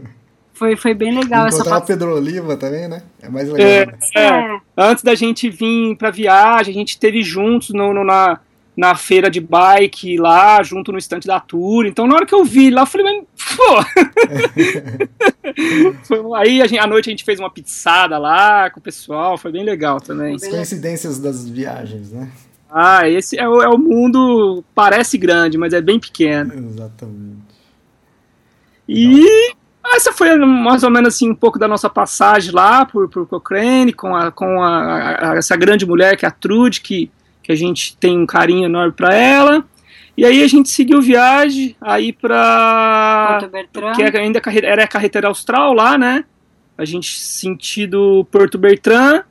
Foi, 0.55 0.75
foi 0.77 0.93
bem 0.93 1.09
legal 1.09 1.47
Encontrar 1.47 1.47
essa 1.47 1.69
parte. 1.69 1.87
Pedro 1.87 2.15
Oliva 2.15 2.55
também, 2.55 2.87
né? 2.87 3.03
É 3.21 3.29
mais 3.29 3.51
legal. 3.51 3.67
É, 3.67 3.85
né? 3.85 3.93
é. 4.15 4.59
Antes 4.77 5.03
da 5.03 5.13
gente 5.13 5.49
vir 5.49 5.97
pra 5.97 6.09
viagem, 6.09 6.73
a 6.73 6.77
gente 6.77 6.89
esteve 6.89 7.21
juntos 7.21 7.69
no, 7.69 7.93
no, 7.93 8.05
na, 8.05 8.39
na 8.75 8.95
feira 8.95 9.29
de 9.29 9.41
bike 9.41 10.17
lá, 10.17 10.63
junto 10.63 10.91
no 10.91 10.97
estante 10.97 11.27
da 11.27 11.39
Tour. 11.39 11.85
Então, 11.85 12.07
na 12.07 12.15
hora 12.15 12.25
que 12.25 12.33
eu 12.33 12.43
vi 12.43 12.69
lá, 12.69 12.83
eu 12.83 12.85
falei, 12.85 13.05
mas, 13.05 13.23
pô! 13.55 13.79
aí 16.35 16.61
a, 16.61 16.67
gente, 16.67 16.79
à 16.79 16.87
noite 16.87 17.09
a 17.09 17.11
gente 17.11 17.23
fez 17.23 17.39
uma 17.39 17.49
pizzada 17.49 18.17
lá 18.17 18.69
com 18.69 18.79
o 18.79 18.83
pessoal, 18.83 19.37
foi 19.37 19.51
bem 19.51 19.63
legal 19.63 19.99
também. 19.99 20.35
As 20.35 20.47
coincidências 20.47 21.19
das 21.19 21.47
viagens, 21.47 22.11
né? 22.11 22.29
Ah, 22.69 23.07
esse 23.07 23.39
é 23.39 23.47
o, 23.47 23.61
é 23.61 23.69
o 23.69 23.77
mundo, 23.77 24.63
parece 24.73 25.17
grande, 25.17 25.57
mas 25.57 25.73
é 25.73 25.81
bem 25.81 25.99
pequeno. 25.99 26.53
Exatamente. 26.53 27.45
E 28.87 29.53
essa 29.93 30.11
foi 30.11 30.35
mais 30.37 30.83
ou 30.83 30.89
menos 30.89 31.15
assim 31.15 31.29
um 31.29 31.35
pouco 31.35 31.57
da 31.57 31.67
nossa 31.67 31.89
passagem 31.89 32.51
lá 32.51 32.85
por, 32.85 33.07
por 33.09 33.27
Cochrane, 33.27 33.93
com, 33.93 34.15
a, 34.15 34.31
com 34.31 34.61
a, 34.61 35.31
a, 35.31 35.35
essa 35.37 35.55
grande 35.55 35.85
mulher 35.85 36.17
que 36.17 36.25
é 36.25 36.27
a 36.27 36.31
Trude, 36.31 36.81
que, 36.81 37.09
que 37.41 37.51
a 37.51 37.55
gente 37.55 37.95
tem 37.97 38.17
um 38.17 38.25
carinho 38.25 38.65
enorme 38.65 38.93
para 38.93 39.13
ela. 39.13 39.63
E 40.17 40.25
aí 40.25 40.43
a 40.43 40.47
gente 40.47 40.69
seguiu 40.69 41.01
viagem 41.01 41.75
aí 41.81 42.13
para 42.13 43.39
Porto 43.39 43.51
Bertrand. 43.51 43.93
que 43.93 44.01
é 44.01 44.19
ainda 44.19 44.41
era 44.63 44.83
a 44.83 44.87
carretera 44.87 45.27
austral 45.27 45.73
lá, 45.73 45.97
né? 45.97 46.23
A 46.77 46.85
gente 46.85 47.19
sentido 47.19 48.25
Porto 48.31 48.57
Bertrand. 48.57 49.23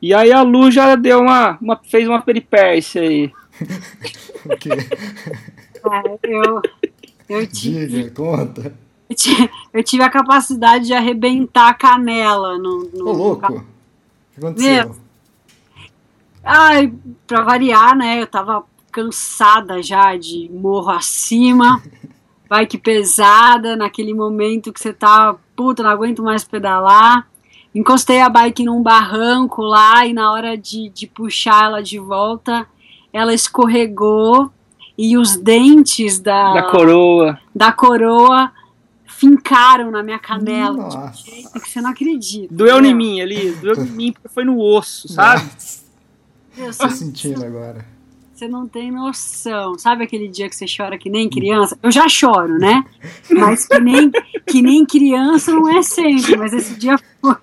E 0.00 0.14
aí 0.14 0.32
a 0.32 0.42
Lu 0.42 0.70
já 0.70 0.94
deu 0.94 1.20
uma, 1.20 1.58
uma 1.60 1.80
fez 1.84 2.08
uma 2.08 2.22
peripécia 2.22 3.02
aí. 3.02 3.30
o 4.46 4.56
quê? 4.56 4.70
Ah, 5.84 6.02
eu 6.22 6.62
eu 7.28 7.46
tive 7.46 8.02
Diga, 8.02 8.10
conta 8.10 8.72
eu 9.72 9.82
tive 9.82 10.02
a 10.02 10.10
capacidade 10.10 10.86
de 10.86 10.94
arrebentar 10.94 11.68
a 11.68 11.74
canela 11.74 12.56
no. 12.58 12.90
no 12.94 13.08
Ô, 13.08 13.12
louco! 13.12 13.52
O 13.54 13.64
que 14.32 14.38
aconteceu? 14.38 14.86
Meu, 14.86 14.96
ai, 16.44 16.92
pra 17.26 17.42
variar, 17.42 17.96
né? 17.96 18.22
Eu 18.22 18.26
tava 18.26 18.64
cansada 18.90 19.82
já 19.82 20.16
de 20.16 20.50
morro 20.52 20.90
acima, 20.90 21.82
bike 22.48 22.78
pesada, 22.78 23.76
naquele 23.76 24.12
momento 24.12 24.72
que 24.72 24.80
você 24.80 24.92
tá, 24.92 25.36
puta, 25.54 25.82
não 25.82 25.90
aguento 25.90 26.22
mais 26.22 26.44
pedalar. 26.44 27.26
Encostei 27.74 28.20
a 28.20 28.28
bike 28.28 28.64
num 28.64 28.82
barranco 28.82 29.62
lá 29.62 30.04
e 30.04 30.12
na 30.12 30.32
hora 30.32 30.56
de, 30.56 30.88
de 30.88 31.06
puxar 31.06 31.66
ela 31.66 31.82
de 31.82 31.98
volta, 31.98 32.66
ela 33.12 33.32
escorregou 33.32 34.50
e 34.98 35.16
os 35.16 35.36
dentes 35.36 36.18
da, 36.18 36.52
da 36.52 36.62
coroa 36.64 37.38
da 37.54 37.72
coroa 37.72 38.52
fincaram 39.06 39.90
na 39.90 40.02
minha 40.02 40.18
canela. 40.18 40.76
Nossa. 40.76 41.22
De 41.22 41.30
jeito 41.30 41.60
que 41.60 41.68
você 41.68 41.80
não 41.80 41.90
acredita. 41.90 42.54
Doeu 42.54 42.84
em 42.84 42.94
mim 42.94 43.20
ali, 43.20 43.52
doeu 43.52 43.84
em 43.84 43.90
mim 43.90 44.12
porque 44.12 44.28
foi 44.28 44.44
no 44.44 44.58
osso, 44.58 45.08
sabe? 45.08 45.48
Eu 46.56 46.74
tô 46.76 46.88
sentindo 46.88 47.44
agora. 47.44 47.84
Você 48.40 48.48
não 48.48 48.66
tem 48.66 48.90
noção. 48.90 49.78
Sabe 49.78 50.02
aquele 50.02 50.26
dia 50.26 50.48
que 50.48 50.56
você 50.56 50.64
chora 50.64 50.96
que 50.96 51.10
nem 51.10 51.28
criança? 51.28 51.78
Eu 51.82 51.92
já 51.92 52.08
choro, 52.08 52.58
né? 52.58 52.82
Mas 53.28 53.66
que 53.66 53.78
nem, 53.78 54.10
que 54.46 54.62
nem 54.62 54.86
criança 54.86 55.52
não 55.52 55.68
é 55.68 55.82
sempre, 55.82 56.38
mas 56.38 56.54
esse 56.54 56.74
dia 56.74 56.98
foi. 57.20 57.36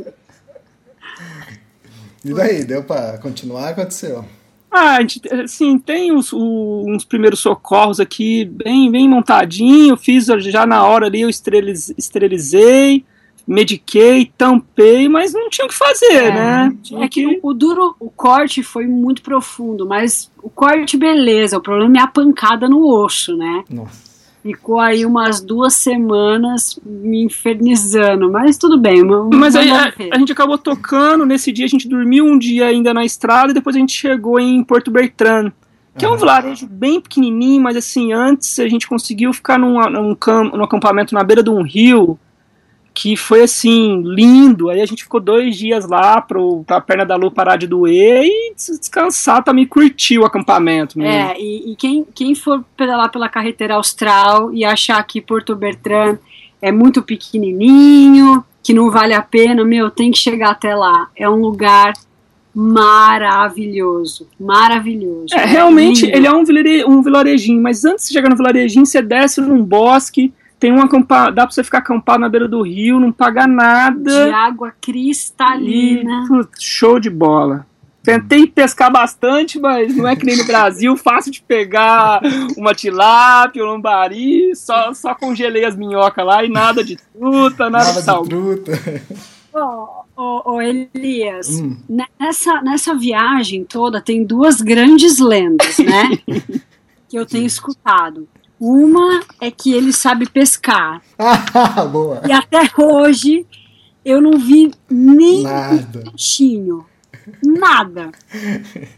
E 2.26 2.34
daí, 2.34 2.66
deu 2.66 2.84
pra 2.84 3.20
continuar? 3.20 3.70
Aconteceu? 3.70 4.26
Ah, 4.72 4.96
a 4.96 5.02
gente, 5.02 5.22
assim, 5.32 5.78
tem 5.78 6.12
os, 6.12 6.34
o, 6.34 6.86
uns 6.88 7.06
primeiros 7.06 7.42
socorros 7.42 8.00
aqui 8.00 8.46
bem, 8.46 8.90
bem 8.90 9.08
montadinho, 9.08 9.96
fiz 9.96 10.26
já 10.26 10.66
na 10.66 10.84
hora 10.84 11.06
ali, 11.06 11.22
eu 11.22 11.30
esteriliz, 11.30 11.94
esterilizei, 11.96 13.06
mediquei, 13.48 14.30
tampei, 14.38 15.08
mas 15.08 15.34
não 15.34 15.50
tinha 15.50 15.66
o 15.66 15.70
que 15.70 15.76
fazer, 15.76 16.12
é, 16.12 16.32
né? 16.32 16.78
Tinha 16.84 17.06
é 17.06 17.08
que, 17.08 17.26
que 17.26 17.40
o, 17.42 17.50
o, 17.50 17.54
duro, 17.54 17.96
o 17.98 18.10
corte 18.10 18.62
foi 18.62 18.86
muito 18.86 19.22
profundo, 19.22 19.88
mas 19.88 20.30
o 20.44 20.50
corte 20.50 20.98
beleza, 20.98 21.58
o 21.58 21.62
problema 21.62 21.98
é 21.98 22.02
a 22.02 22.08
pancada 22.08 22.68
no 22.68 22.86
osso, 22.86 23.38
né? 23.38 23.64
Nossa. 23.70 24.06
ficou 24.44 24.80
aí 24.80 25.06
umas 25.06 25.40
duas 25.40 25.76
semanas 25.76 26.78
me 26.86 27.24
infernizando, 27.24 28.30
mas 28.30 28.58
tudo 28.58 28.78
bem. 28.78 29.02
Mas 29.34 29.56
aí 29.56 29.72
a, 29.72 29.94
a, 30.12 30.20
gente 30.20 30.34
acabou 30.34 30.58
tocando, 30.58 31.26
nesse 31.26 31.50
dia 31.54 31.66
a 31.66 31.70
gente 31.70 31.88
dormiu 31.88 32.26
um 32.26 32.38
dia 32.38 32.66
ainda 32.66 32.94
na 32.94 33.06
estrada 33.06 33.52
e 33.52 33.54
depois 33.54 33.78
a 33.78 33.80
gente 33.80 33.94
chegou 33.94 34.38
em 34.38 34.62
Porto 34.62 34.92
Bertrand, 34.92 35.54
que 35.98 36.06
é 36.06 36.10
um 36.10 36.18
vilarejo 36.18 36.68
bem 36.68 37.00
pequenininho, 37.00 37.62
mas 37.62 37.78
assim, 37.78 38.12
antes 38.12 38.60
a 38.60 38.68
gente 38.68 38.88
conseguiu 38.88 39.32
ficar 39.32 39.58
num, 39.58 39.80
num, 39.90 40.18
num 40.54 40.64
acampamento 40.64 41.16
na 41.16 41.24
beira 41.24 41.42
de 41.42 41.50
um 41.50 41.64
rio, 41.64 42.20
que 43.00 43.16
foi 43.16 43.44
assim, 43.44 44.02
lindo. 44.04 44.72
Aí 44.72 44.82
a 44.82 44.86
gente 44.88 45.04
ficou 45.04 45.20
dois 45.20 45.56
dias 45.56 45.88
lá 45.88 46.20
pro, 46.20 46.64
pra 46.64 46.82
perna 46.82 47.06
da 47.06 47.16
lua 47.16 47.30
parar 47.30 47.56
de 47.56 47.68
doer 47.68 48.24
e 48.26 48.56
descansar, 48.56 49.44
também 49.44 49.68
curtir 49.68 50.18
o 50.18 50.26
acampamento. 50.26 50.98
Mesmo. 50.98 51.14
É, 51.14 51.40
e, 51.40 51.74
e, 51.74 51.76
quem, 51.76 52.04
quem 52.16 52.34
for 52.34 52.66
pedalar 52.76 53.12
pela 53.12 53.30
carretera 53.30 53.76
austral 53.76 54.52
e 54.52 54.66
achar 54.66 55.02
que 55.04 55.22
Porto 55.22 55.56
Bertrand 55.56 56.18
é 56.60 56.72
muito 56.72 57.04
pequenininho, 57.04 58.44
que 58.64 58.74
não 58.74 58.90
vale 58.90 59.14
a 59.14 59.22
pena, 59.22 59.64
meu, 59.64 59.92
tem 59.92 60.10
que 60.10 60.18
chegar 60.18 60.50
até 60.50 60.74
lá. 60.74 61.08
É 61.16 61.30
um 61.30 61.36
lugar 61.36 61.94
maravilhoso, 62.52 64.28
maravilhoso. 64.40 65.36
É, 65.36 65.46
realmente, 65.46 66.04
lindo. 66.04 66.18
ele 66.18 66.26
é 66.26 66.34
um, 66.34 66.44
vilare, 66.44 66.84
um 66.84 67.04
vilarejinho, 67.04 67.62
mas 67.62 67.86
antes 67.86 68.08
de 68.08 68.14
chegar 68.14 68.28
no 68.28 68.36
vilarejinho, 68.36 68.88
você 68.88 69.04
desce 69.04 69.40
num 69.40 69.64
bosque 69.64 70.34
tem 70.60 70.72
um 70.72 70.82
acampar, 70.82 71.32
dá 71.32 71.46
pra 71.46 71.54
você 71.54 71.64
ficar 71.64 71.80
acampado 71.80 72.20
na 72.20 72.30
beira 72.30 72.48
do 72.48 72.62
rio, 72.62 73.00
não 73.00 73.12
pagar 73.12 73.48
nada. 73.48 74.26
De 74.26 74.32
água 74.32 74.74
cristalina. 74.82 76.28
E, 76.32 76.64
show 76.64 77.00
de 77.00 77.10
bola. 77.10 77.66
Tentei 78.04 78.48
pescar 78.48 78.90
bastante, 78.90 79.60
mas 79.60 79.94
não 79.96 80.08
é 80.08 80.16
que 80.16 80.26
nem 80.26 80.38
no 80.38 80.46
Brasil, 80.46 80.96
fácil 80.96 81.30
de 81.30 81.42
pegar 81.42 82.22
uma 82.56 82.74
tilápia, 82.74 83.62
um 83.64 83.68
lambari, 83.68 84.56
só, 84.56 84.94
só 84.94 85.14
congelei 85.14 85.66
as 85.66 85.76
minhocas 85.76 86.26
lá 86.26 86.42
e 86.42 86.48
nada 86.48 86.86
de 86.86 86.96
truta, 86.96 87.70
nada, 87.70 87.86
nada 87.86 88.00
de 88.00 88.06
sal. 88.06 88.24
truta. 88.24 88.72
Ô, 89.54 90.06
oh, 90.16 90.42
oh, 90.46 90.62
Elias, 90.62 91.50
hum. 91.60 91.78
nessa, 92.18 92.62
nessa 92.62 92.96
viagem 92.96 93.66
toda 93.66 94.02
tem 94.02 94.24
duas 94.24 94.62
grandes 94.62 95.20
lendas, 95.20 95.78
né? 95.80 96.18
que 97.10 97.18
eu 97.18 97.26
tenho 97.26 97.46
escutado. 97.46 98.28
Uma 98.60 99.22
é 99.40 99.52
que 99.52 99.72
ele 99.74 99.94
sabe 99.94 100.28
pescar. 100.28 101.02
Boa. 101.92 102.22
E 102.28 102.32
até 102.32 102.70
hoje 102.78 103.46
eu 104.04 104.22
não 104.22 104.40
vi 104.40 104.72
nem 104.90 105.44
Nada. 105.44 106.00
um 106.00 106.12
peixinho. 106.12 106.86
Nada. 107.44 108.12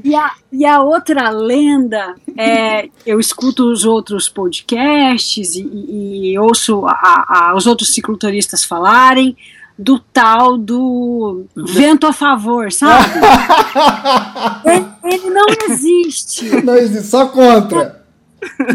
E 0.04 0.16
a, 0.16 0.32
e 0.52 0.66
a 0.66 0.82
outra 0.82 1.30
lenda 1.30 2.16
é: 2.38 2.88
eu 3.06 3.20
escuto 3.20 3.72
os 3.72 3.86
outros 3.86 4.30
podcasts 4.30 5.56
e, 5.56 5.62
e, 5.62 6.34
e 6.34 6.40
ouço 6.40 6.86
a, 6.86 7.26
a, 7.28 7.56
os 7.56 7.66
outros 7.66 7.92
cicloturistas 7.92 8.64
falarem 8.64 9.36
do 9.78 9.98
tal 9.98 10.58
do 10.58 11.46
vento 11.56 12.06
a 12.06 12.14
favor, 12.14 12.72
sabe? 12.72 13.14
ele, 14.66 14.86
ele, 15.06 15.30
não 15.30 15.48
existe. 15.70 16.64
Não 16.64 16.76
existe, 16.76 17.08
só 17.08 17.28
contra. 17.28 17.99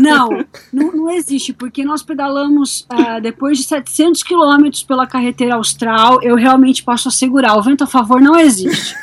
Não, 0.00 0.44
não, 0.72 0.92
não, 0.92 1.10
existe, 1.10 1.52
porque 1.52 1.84
nós 1.84 2.02
pedalamos 2.02 2.86
uh, 2.92 3.20
depois 3.20 3.58
de 3.58 3.64
700 3.64 4.22
quilômetros 4.22 4.82
pela 4.82 5.06
carretera 5.06 5.54
austral. 5.54 6.22
Eu 6.22 6.36
realmente 6.36 6.82
posso 6.82 7.08
assegurar: 7.08 7.56
o 7.56 7.62
vento 7.62 7.84
a 7.84 7.86
favor 7.86 8.20
não 8.20 8.38
existe. 8.38 8.94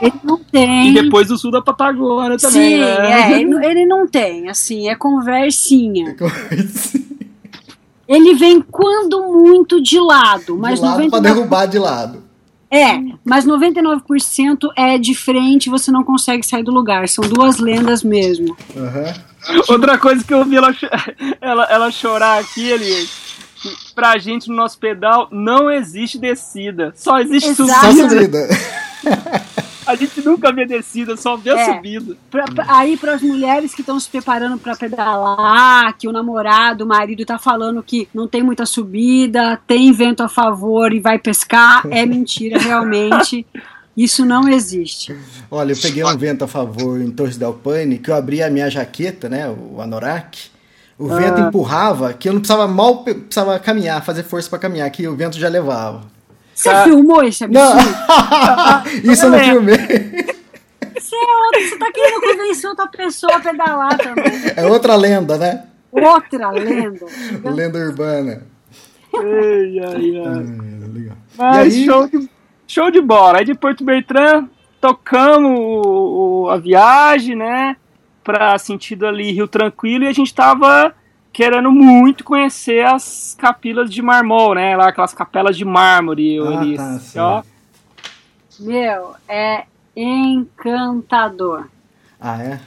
Ele 0.00 0.14
não 0.24 0.38
tem. 0.38 0.90
E 0.90 1.02
depois 1.02 1.28
do 1.28 1.36
sul 1.36 1.50
da 1.50 1.60
Patagônia 1.60 2.38
também. 2.38 2.70
Sim, 2.70 2.78
né? 2.78 3.32
é, 3.32 3.40
ele, 3.40 3.66
ele, 3.66 3.86
não 3.86 4.06
tem, 4.06 4.48
assim, 4.48 4.88
é 4.88 4.94
conversinha. 4.94 6.10
É 6.10 6.14
conversinha. 6.14 7.04
Ele 8.06 8.34
vem 8.34 8.62
quando 8.62 9.20
muito 9.20 9.82
de 9.82 10.00
lado, 10.00 10.56
mas 10.56 10.76
de 10.76 10.86
lado 10.86 11.02
99... 11.02 11.10
para 11.10 11.20
derrubar 11.20 11.66
de 11.66 11.78
lado. 11.78 12.27
É, 12.70 12.98
mas 13.24 13.46
99% 13.46 14.68
é 14.76 14.98
de 14.98 15.14
frente, 15.14 15.70
você 15.70 15.90
não 15.90 16.04
consegue 16.04 16.44
sair 16.44 16.62
do 16.62 16.70
lugar. 16.70 17.08
São 17.08 17.24
duas 17.24 17.58
lendas 17.58 18.02
mesmo. 18.02 18.56
Uhum. 18.74 19.62
Outra 19.68 19.96
coisa 19.96 20.22
que 20.22 20.34
eu 20.34 20.44
vi 20.44 20.56
ela, 20.56 20.74
ela, 21.40 21.64
ela 21.64 21.90
chorar 21.90 22.38
aqui, 22.40 22.68
ele 22.68 23.08
pra 23.94 24.18
gente 24.18 24.48
no 24.48 24.54
nosso 24.54 24.78
pedal 24.78 25.28
não 25.32 25.70
existe 25.70 26.18
descida, 26.18 26.92
só 26.94 27.18
existe 27.18 27.54
subida. 27.54 27.80
Só 27.80 27.92
subida. 27.92 28.48
A 29.88 29.94
gente 29.94 30.20
nunca 30.20 30.52
vê 30.52 30.66
descida, 30.66 31.16
só 31.16 31.34
vê 31.34 31.48
é, 31.48 31.62
a 31.62 31.74
subida. 31.74 32.14
Pra, 32.30 32.44
pra, 32.44 32.66
aí, 32.68 32.94
para 32.94 33.14
as 33.14 33.22
mulheres 33.22 33.74
que 33.74 33.80
estão 33.80 33.98
se 33.98 34.06
preparando 34.06 34.58
para 34.58 34.76
pedalar, 34.76 35.96
que 35.96 36.06
o 36.06 36.12
namorado, 36.12 36.84
o 36.84 36.86
marido 36.86 37.24
tá 37.24 37.38
falando 37.38 37.82
que 37.82 38.06
não 38.12 38.28
tem 38.28 38.42
muita 38.42 38.66
subida, 38.66 39.58
tem 39.66 39.90
vento 39.90 40.22
a 40.22 40.28
favor 40.28 40.92
e 40.92 41.00
vai 41.00 41.18
pescar, 41.18 41.86
é 41.90 42.04
mentira, 42.04 42.58
realmente. 42.60 43.46
Isso 43.96 44.26
não 44.26 44.46
existe. 44.46 45.16
Olha, 45.50 45.72
eu 45.72 45.76
peguei 45.76 46.04
um 46.04 46.16
vento 46.18 46.44
a 46.44 46.46
favor 46.46 47.00
em 47.00 47.10
Torres 47.10 47.38
del 47.38 47.54
Paine, 47.54 47.98
que 47.98 48.10
eu 48.10 48.14
abri 48.14 48.42
a 48.42 48.50
minha 48.50 48.68
jaqueta, 48.68 49.26
né, 49.26 49.48
o 49.48 49.80
anorak. 49.80 50.50
O 50.98 51.08
vento 51.08 51.40
ah. 51.40 51.48
empurrava 51.48 52.12
que 52.12 52.28
eu 52.28 52.34
não 52.34 52.40
precisava 52.40 52.68
mal 52.68 53.04
precisava 53.04 53.58
caminhar, 53.58 54.04
fazer 54.04 54.22
força 54.22 54.50
para 54.50 54.58
caminhar, 54.58 54.90
que 54.90 55.08
o 55.08 55.16
vento 55.16 55.38
já 55.38 55.48
levava. 55.48 56.17
Você 56.58 56.70
tá. 56.70 56.82
filmou 56.82 57.22
esse 57.22 57.44
absurdo? 57.44 57.76
Não. 57.76 59.12
Isso 59.12 59.26
eu 59.26 59.30
não 59.30 59.38
filmei. 59.38 59.76
Você 59.76 61.14
é 61.14 61.36
outro, 61.46 61.68
você 61.68 61.78
tá 61.78 61.92
querendo 61.92 62.20
convencer 62.20 62.68
outra 62.68 62.88
pessoa 62.88 63.36
a 63.36 63.40
pedalar 63.40 63.96
também. 63.96 64.32
É 64.56 64.66
outra 64.66 64.96
lenda, 64.96 65.38
né? 65.38 65.66
Outra 65.92 66.50
lenda. 66.50 67.06
lenda 67.48 67.78
urbana. 67.78 68.42
Ai, 69.14 69.78
ai, 69.78 70.16
ai. 70.16 71.12
Mas 71.36 71.74
aí... 71.76 71.84
show, 71.84 72.08
de, 72.08 72.30
show 72.66 72.90
de 72.90 73.00
bola. 73.00 73.38
Aí 73.38 73.44
de 73.44 73.54
Porto 73.54 73.84
Bertrand, 73.84 74.48
tocamos 74.80 75.60
o, 75.60 76.46
o, 76.46 76.50
a 76.50 76.56
viagem, 76.56 77.36
né? 77.36 77.76
Pra 78.24 78.58
sentido 78.58 79.06
ali 79.06 79.30
Rio 79.30 79.46
Tranquilo 79.46 80.02
e 80.02 80.08
a 80.08 80.12
gente 80.12 80.34
tava 80.34 80.92
querendo 81.38 81.70
muito 81.70 82.24
conhecer 82.24 82.84
as 82.84 83.36
capilas 83.38 83.88
de 83.88 84.02
marmol, 84.02 84.56
né? 84.56 84.76
Lá 84.76 84.88
aquelas 84.88 85.14
capelas 85.14 85.56
de 85.56 85.64
mármore, 85.64 86.36
ah, 86.76 86.98
tá, 87.14 87.24
ó. 87.24 87.42
Meu, 88.58 89.14
é 89.28 89.62
encantador. 89.94 91.68
Ah, 92.20 92.42
é? 92.42 92.60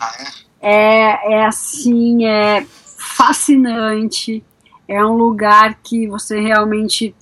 É, 0.62 1.34
é 1.34 1.46
assim, 1.46 2.26
é 2.26 2.66
fascinante. 2.98 4.42
É 4.88 5.04
um 5.04 5.18
lugar 5.18 5.78
que 5.84 6.08
você 6.08 6.40
realmente 6.40 7.14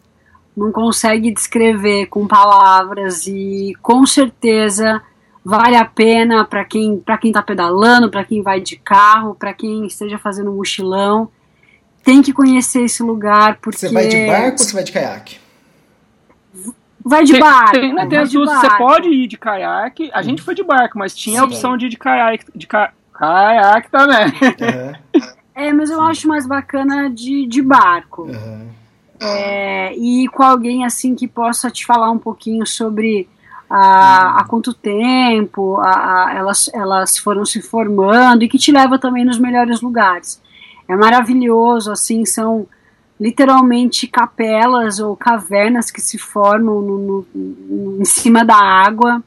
não 0.55 0.71
consegue 0.71 1.31
descrever 1.31 2.05
com 2.09 2.27
palavras 2.27 3.25
e 3.25 3.73
com 3.81 4.05
certeza 4.05 5.01
vale 5.43 5.77
a 5.77 5.85
pena 5.85 6.45
para 6.45 6.63
quem 6.63 6.99
para 6.99 7.17
quem 7.17 7.31
está 7.31 7.41
pedalando, 7.41 8.11
para 8.11 8.23
quem 8.23 8.43
vai 8.43 8.61
de 8.61 8.75
carro, 8.75 9.33
para 9.33 9.51
quem 9.51 9.87
esteja 9.87 10.19
fazendo 10.19 10.51
um 10.51 10.57
mochilão, 10.57 11.31
tem 12.03 12.21
que 12.21 12.33
conhecer 12.33 12.83
esse 12.83 13.03
lugar 13.03 13.57
porque 13.61 13.79
você 13.79 13.89
vai 13.89 14.07
de 14.07 14.25
barco 14.25 14.51
ou 14.51 14.57
você 14.57 14.73
vai 14.73 14.83
de 14.83 14.91
caiaque? 14.91 15.37
Vai 17.03 17.23
de 17.23 17.39
barco. 17.39 17.71
Tem, 17.71 17.95
tem, 17.95 18.09
tem. 18.09 18.25
Você 18.25 18.77
pode 18.77 19.09
ir 19.09 19.27
de 19.27 19.37
caiaque. 19.37 20.11
A 20.13 20.21
gente 20.21 20.41
foi 20.41 20.53
de 20.53 20.63
barco, 20.63 20.97
mas 20.97 21.15
tinha 21.15 21.37
Sim. 21.37 21.41
a 21.41 21.45
opção 21.45 21.77
de 21.77 21.85
ir 21.85 21.89
de 21.89 21.97
caiaque, 21.97 22.45
de 22.53 22.67
ca... 22.67 22.91
caiaque 23.13 23.89
também. 23.89 24.27
Uhum. 24.27 25.31
É, 25.55 25.73
mas 25.73 25.89
eu 25.89 25.97
Sim. 25.97 26.09
acho 26.09 26.27
mais 26.27 26.45
bacana 26.45 27.09
de, 27.09 27.45
de 27.45 27.61
barco. 27.61 28.23
Uhum. 28.23 28.69
É, 29.21 29.93
e 29.95 30.27
com 30.29 30.43
alguém 30.43 30.85
assim 30.85 31.13
que 31.13 31.27
possa 31.27 31.69
te 31.69 31.85
falar 31.85 32.09
um 32.09 32.17
pouquinho 32.17 32.65
sobre 32.65 33.27
há, 33.69 34.39
há 34.39 34.43
quanto 34.45 34.73
tempo 34.73 35.77
a, 35.77 36.27
a, 36.27 36.33
elas, 36.33 36.69
elas 36.73 37.17
foram 37.17 37.45
se 37.45 37.61
formando 37.61 38.43
e 38.43 38.49
que 38.49 38.57
te 38.57 38.71
leva 38.71 38.97
também 38.97 39.25
nos 39.25 39.37
melhores 39.37 39.81
lugares. 39.81 40.41
É 40.89 40.95
maravilhoso, 40.95 41.91
assim, 41.91 42.25
são 42.25 42.67
literalmente 43.19 44.07
capelas 44.07 44.99
ou 44.99 45.15
cavernas 45.15 45.91
que 45.91 46.01
se 46.01 46.17
formam 46.17 46.81
no, 46.81 46.97
no, 46.97 47.27
no, 47.33 48.01
em 48.01 48.05
cima 48.05 48.43
da 48.43 48.55
água 48.55 49.21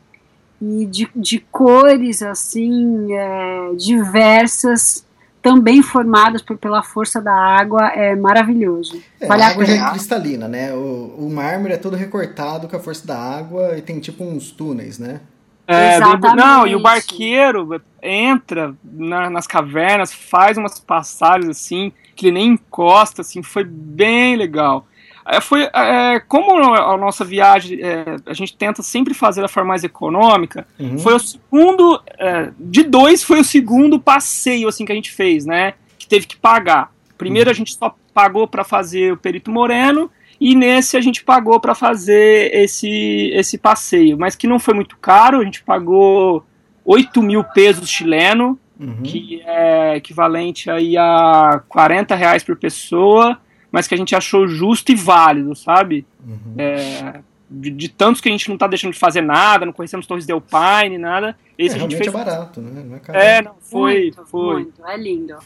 e 0.61 0.87
de, 0.87 1.09
de 1.15 1.39
cores 1.51 2.23
assim 2.23 3.13
é, 3.13 3.75
diversas 3.77 5.05
também 5.43 5.83
formadas 5.83 6.41
por, 6.41 6.57
pela 6.57 6.83
força 6.85 7.21
da 7.21 7.35
água, 7.35 7.89
é 7.89 8.15
maravilhoso. 8.15 9.03
É, 9.21 9.27
vale 9.27 9.43
a 9.43 9.49
água 9.49 9.65
já 9.65 9.89
é 9.89 9.91
cristalina, 9.91 10.47
né? 10.47 10.73
O, 10.73 11.27
o 11.27 11.31
mármore 11.31 11.75
é 11.75 11.77
todo 11.77 11.97
recortado 11.97 12.69
com 12.69 12.77
a 12.77 12.81
força 12.81 13.05
da 13.05 13.19
água 13.19 13.77
e 13.77 13.83
tem 13.83 13.99
tipo 13.99 14.23
uns 14.23 14.53
túneis, 14.53 15.01
né? 15.01 15.21
É, 15.67 15.97
Exatamente. 15.97 16.37
não, 16.37 16.67
e 16.67 16.75
o 16.75 16.81
barqueiro 16.81 17.81
entra 18.03 18.75
na, 18.83 19.31
nas 19.31 19.47
cavernas, 19.47 20.13
faz 20.13 20.59
umas 20.59 20.79
passagens 20.81 21.49
assim, 21.49 21.93
que 22.17 22.27
ele 22.27 22.35
nem 22.35 22.49
encosta, 22.49 23.23
assim, 23.23 23.43
foi 23.43 23.65
bem 23.65 24.37
legal. 24.37 24.87
É, 25.25 25.41
foi, 25.41 25.63
é, 25.73 26.21
como 26.27 26.51
a 26.75 26.97
nossa 26.97 27.25
viagem 27.25 27.79
é, 27.81 28.17
a 28.27 28.35
gente 28.35 28.57
tenta 28.57 28.83
sempre 28.83 29.15
fazer 29.15 29.41
da 29.41 29.49
forma 29.49 29.69
mais 29.69 29.85
econômica, 29.85 30.67
uhum. 30.79 30.99
foi 30.99 31.15
o 31.15 31.19
segundo, 31.19 32.03
é, 32.19 32.51
de 32.59 32.83
dois 32.83 33.23
foi 33.23 33.39
o 33.39 33.45
segundo 33.45 34.01
passeio 34.01 34.69
assim 34.69 34.85
que 34.85 34.91
a 34.91 34.95
gente 34.97 35.13
fez, 35.13 35.47
né? 35.47 35.75
Que 35.97 36.09
teve 36.09 36.27
que 36.27 36.37
pagar. 36.37 36.93
Primeiro 37.17 37.49
a 37.49 37.53
gente 37.53 37.73
só 37.73 37.95
pagou 38.13 38.49
para 38.49 38.65
fazer 38.65 39.13
o 39.13 39.17
Perito 39.17 39.51
Moreno 39.51 40.11
e 40.43 40.57
nesse 40.57 40.97
a 40.97 41.01
gente 41.01 41.23
pagou 41.23 41.61
para 41.61 41.73
fazer 41.73 42.53
esse, 42.53 43.31
esse 43.33 43.57
passeio, 43.57 44.19
mas 44.19 44.35
que 44.35 44.49
não 44.49 44.59
foi 44.59 44.75
muito 44.75 44.97
caro, 44.97 45.41
a 45.41 45.45
gente 45.45 45.63
pagou 45.63 46.45
8 46.85 47.23
mil 47.23 47.45
pesos 47.45 47.89
chileno, 47.89 48.59
uhum. 48.79 49.05
que 49.05 49.41
é 49.47 49.95
equivalente 49.95 50.69
aí 50.69 50.97
a 50.97 51.63
40 51.69 52.17
reais 52.17 52.43
por 52.43 52.57
pessoa, 52.57 53.39
mas 53.71 53.87
que 53.87 53.95
a 53.95 53.97
gente 53.97 54.17
achou 54.17 54.49
justo 54.49 54.91
e 54.91 54.97
válido, 54.97 55.55
sabe? 55.55 56.05
Uhum. 56.27 56.55
É, 56.59 57.21
de, 57.49 57.71
de, 57.71 57.89
tantos 57.89 58.21
que 58.21 58.29
a 58.29 58.33
gente 58.33 58.49
não 58.49 58.59
tá 58.59 58.67
deixando 58.67 58.95
de 58.95 58.99
fazer 58.99 59.21
nada, 59.21 59.65
não 59.65 59.73
conhecemos 59.73 60.09
Torres 60.09 60.27
Del 60.27 60.41
Paine, 60.41 60.99
nada. 60.99 61.37
Esse 61.57 61.77
é, 61.77 61.79
a 61.79 61.81
gente 61.83 61.97
fez. 61.97 62.09
é 62.09 62.11
barato, 62.11 62.61
né? 62.61 62.83
Não 62.85 62.97
é, 62.97 62.99
caro. 62.99 63.19
é, 63.19 63.43
não, 63.43 63.55
foi, 63.61 64.03
muito, 64.03 64.27
foi. 64.27 64.55
Muito, 64.55 64.87
é 64.87 64.97
lindo. 64.97 65.37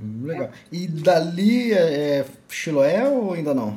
Hum, 0.00 0.22
legal. 0.24 0.50
E 0.70 0.86
dali 0.86 1.72
é, 1.72 2.20
é 2.20 2.26
Chiloé 2.48 3.08
ou 3.08 3.32
ainda 3.32 3.54
não? 3.54 3.76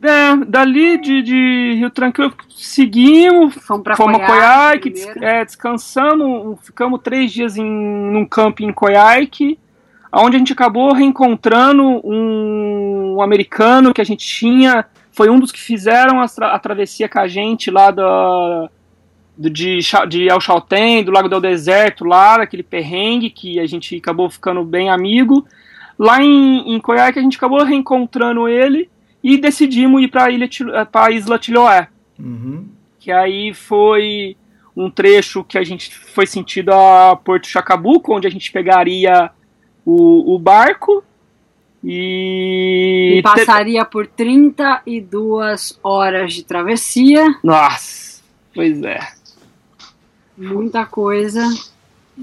É, 0.00 0.36
dali 0.46 0.96
de, 0.98 1.22
de, 1.22 1.74
Rio 1.76 1.90
Tranquilo 1.90 2.32
seguimos, 2.50 3.54
fomos 3.54 3.82
para 3.82 3.96
Coiaique, 3.96 4.90
des, 4.90 5.08
é, 5.16 5.44
descansamos, 5.44 6.60
ficamos 6.62 7.00
três 7.02 7.32
dias 7.32 7.56
em 7.56 7.64
num 7.64 8.24
camping 8.24 8.66
em 8.66 8.72
Coiaique, 8.72 9.58
onde 10.12 10.36
a 10.36 10.38
gente 10.38 10.52
acabou 10.52 10.92
reencontrando 10.92 11.82
um, 11.82 13.16
um, 13.16 13.22
americano 13.22 13.92
que 13.92 14.00
a 14.00 14.04
gente 14.04 14.24
tinha, 14.24 14.86
foi 15.10 15.28
um 15.28 15.40
dos 15.40 15.50
que 15.50 15.60
fizeram 15.60 16.20
a, 16.20 16.26
a 16.26 16.58
travessia 16.60 17.08
com 17.08 17.18
a 17.18 17.26
gente 17.26 17.68
lá 17.68 17.90
da, 17.90 18.70
do, 19.38 19.48
de, 19.48 19.78
de 20.08 20.28
El 20.28 20.40
Chaltén, 20.40 21.04
do 21.04 21.12
Lago 21.12 21.28
del 21.28 21.40
Deserto, 21.40 22.04
lá, 22.04 22.42
aquele 22.42 22.64
perrengue 22.64 23.30
que 23.30 23.60
a 23.60 23.66
gente 23.66 23.96
acabou 23.96 24.28
ficando 24.28 24.64
bem 24.64 24.90
amigo. 24.90 25.46
Lá 25.96 26.20
em, 26.20 26.74
em 26.74 26.80
Coiaique 26.80 27.20
a 27.20 27.22
gente 27.22 27.36
acabou 27.36 27.62
reencontrando 27.62 28.48
ele 28.48 28.90
e 29.22 29.38
decidimos 29.38 30.02
ir 30.02 30.08
para 30.08 30.24
a 30.24 30.30
ilha 30.30 30.48
para 30.90 31.12
Isla 31.12 31.38
Tiloé. 31.38 31.88
Uhum. 32.18 32.66
Que 32.98 33.12
aí 33.12 33.54
foi 33.54 34.36
um 34.76 34.90
trecho 34.90 35.44
que 35.44 35.56
a 35.56 35.64
gente 35.64 35.94
foi 35.94 36.26
sentido 36.26 36.72
a 36.72 37.16
Porto 37.16 37.46
Chacabuco, 37.46 38.14
onde 38.14 38.26
a 38.26 38.30
gente 38.30 38.50
pegaria 38.50 39.30
o, 39.84 40.34
o 40.34 40.38
barco 40.38 41.02
e... 41.82 43.18
e 43.18 43.22
passaria 43.22 43.84
por 43.84 44.06
32 44.06 45.78
horas 45.82 46.34
de 46.34 46.44
travessia. 46.44 47.24
Nossa, 47.42 48.22
pois 48.54 48.82
é. 48.82 49.17
Muita 50.38 50.86
coisa. 50.86 51.42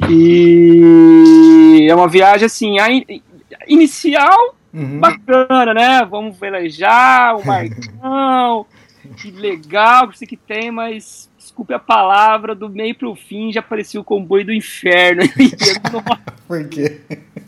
E 0.10 1.88
é 1.89 1.93
uma 1.93 2.07
viagem 2.07 2.45
assim, 2.45 2.79
a 2.79 2.91
in... 2.91 3.22
inicial 3.67 4.55
Uhum. 4.75 5.00
Bacana, 5.00 5.74
né? 5.74 6.05
Vamos 6.05 6.38
velejar, 6.38 7.38
o 7.38 7.45
Marcão. 7.48 8.65
que 9.17 9.31
legal 9.31 10.10
que 10.10 10.17
você 10.17 10.25
que 10.25 10.36
tem, 10.36 10.69
mas 10.69 11.29
desculpe 11.38 11.74
a 11.74 11.79
palavra, 11.79 12.53
do 12.53 12.67
meio 12.67 12.93
pro 12.93 13.15
fim 13.15 13.53
já 13.53 13.62
parecia 13.62 14.01
o 14.01 14.03
comboio 14.03 14.45
do 14.45 14.51
inferno. 14.51 15.22
Por 16.45 16.67
quê? 16.67 17.00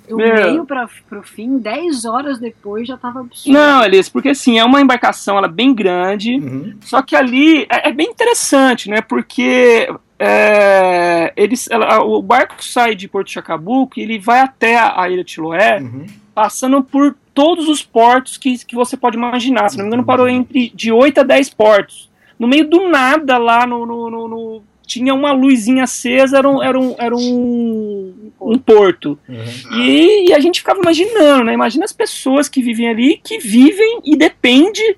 Do 0.07 0.15
meio 0.15 0.65
pra, 0.65 0.88
pro 1.09 1.21
fim, 1.21 1.57
10 1.57 2.05
horas 2.05 2.39
depois 2.39 2.88
já 2.88 2.95
tava 2.95 3.19
absurdo. 3.19 3.53
Não, 3.53 3.83
Elias, 3.83 4.07
porque 4.07 4.29
assim, 4.29 4.57
é 4.57 4.63
uma 4.63 4.79
embarcação 4.79 5.38
ela 5.38 5.47
é 5.47 5.51
bem 5.51 5.75
grande, 5.75 6.36
uhum. 6.36 6.77
só 6.79 7.01
que 7.01 7.13
ali 7.13 7.63
é, 7.63 7.89
é, 7.89 7.91
bem 7.91 8.07
interessante, 8.07 8.89
né? 8.89 9.01
Porque 9.01 9.93
é, 10.19 11.33
eles, 11.36 11.69
ela, 11.69 12.03
o 12.03 12.21
barco 12.21 12.63
sai 12.63 12.95
de 12.95 13.07
Porto 13.07 13.31
Chacabuco 13.31 14.00
e 14.00 14.03
ele 14.03 14.19
vai 14.19 14.39
até 14.39 14.77
a, 14.77 15.01
a 15.01 15.09
Ilha 15.09 15.24
Tiloé. 15.24 15.79
Uhum 15.79 16.05
passando 16.38 16.83
por 16.83 17.15
todos 17.33 17.67
os 17.67 17.81
portos 17.81 18.38
que, 18.38 18.63
que 18.63 18.75
você 18.75 18.95
pode 18.95 19.17
imaginar. 19.17 19.69
Se 19.69 19.75
não 19.75 19.86
me 19.86 19.88
engano, 19.88 20.05
parou 20.05 20.29
entre 20.29 20.69
de 20.69 20.91
8 20.91 21.21
a 21.21 21.24
10 21.24 21.50
portos. 21.50 22.12
No 22.38 22.47
meio 22.47 22.69
do 22.69 22.88
nada, 22.88 23.39
lá 23.39 23.65
no, 23.65 23.88
no, 23.88 24.07
no, 24.12 24.27
no 24.27 24.63
tinha 24.86 25.15
uma 25.15 25.31
luzinha 25.31 25.86
acesa, 25.86 26.38
era 26.38 26.47
um, 26.47 26.62
era 26.62 26.79
um, 26.79 26.95
era 27.00 27.15
um, 27.15 28.32
um 28.39 28.58
porto. 28.60 29.17
Uhum. 29.27 29.82
E, 29.82 30.30
e, 30.30 30.34
a 30.36 30.39
gente 30.39 30.60
ficava 30.60 30.80
imaginando, 30.80 31.45
né? 31.45 31.53
Imagina 31.53 31.86
as 31.86 31.91
pessoas 31.91 32.47
que 32.47 32.62
vivem 32.62 32.88
ali, 32.88 33.19
que 33.23 33.39
vivem 33.39 34.01
e 34.06 34.15
depende 34.15 34.95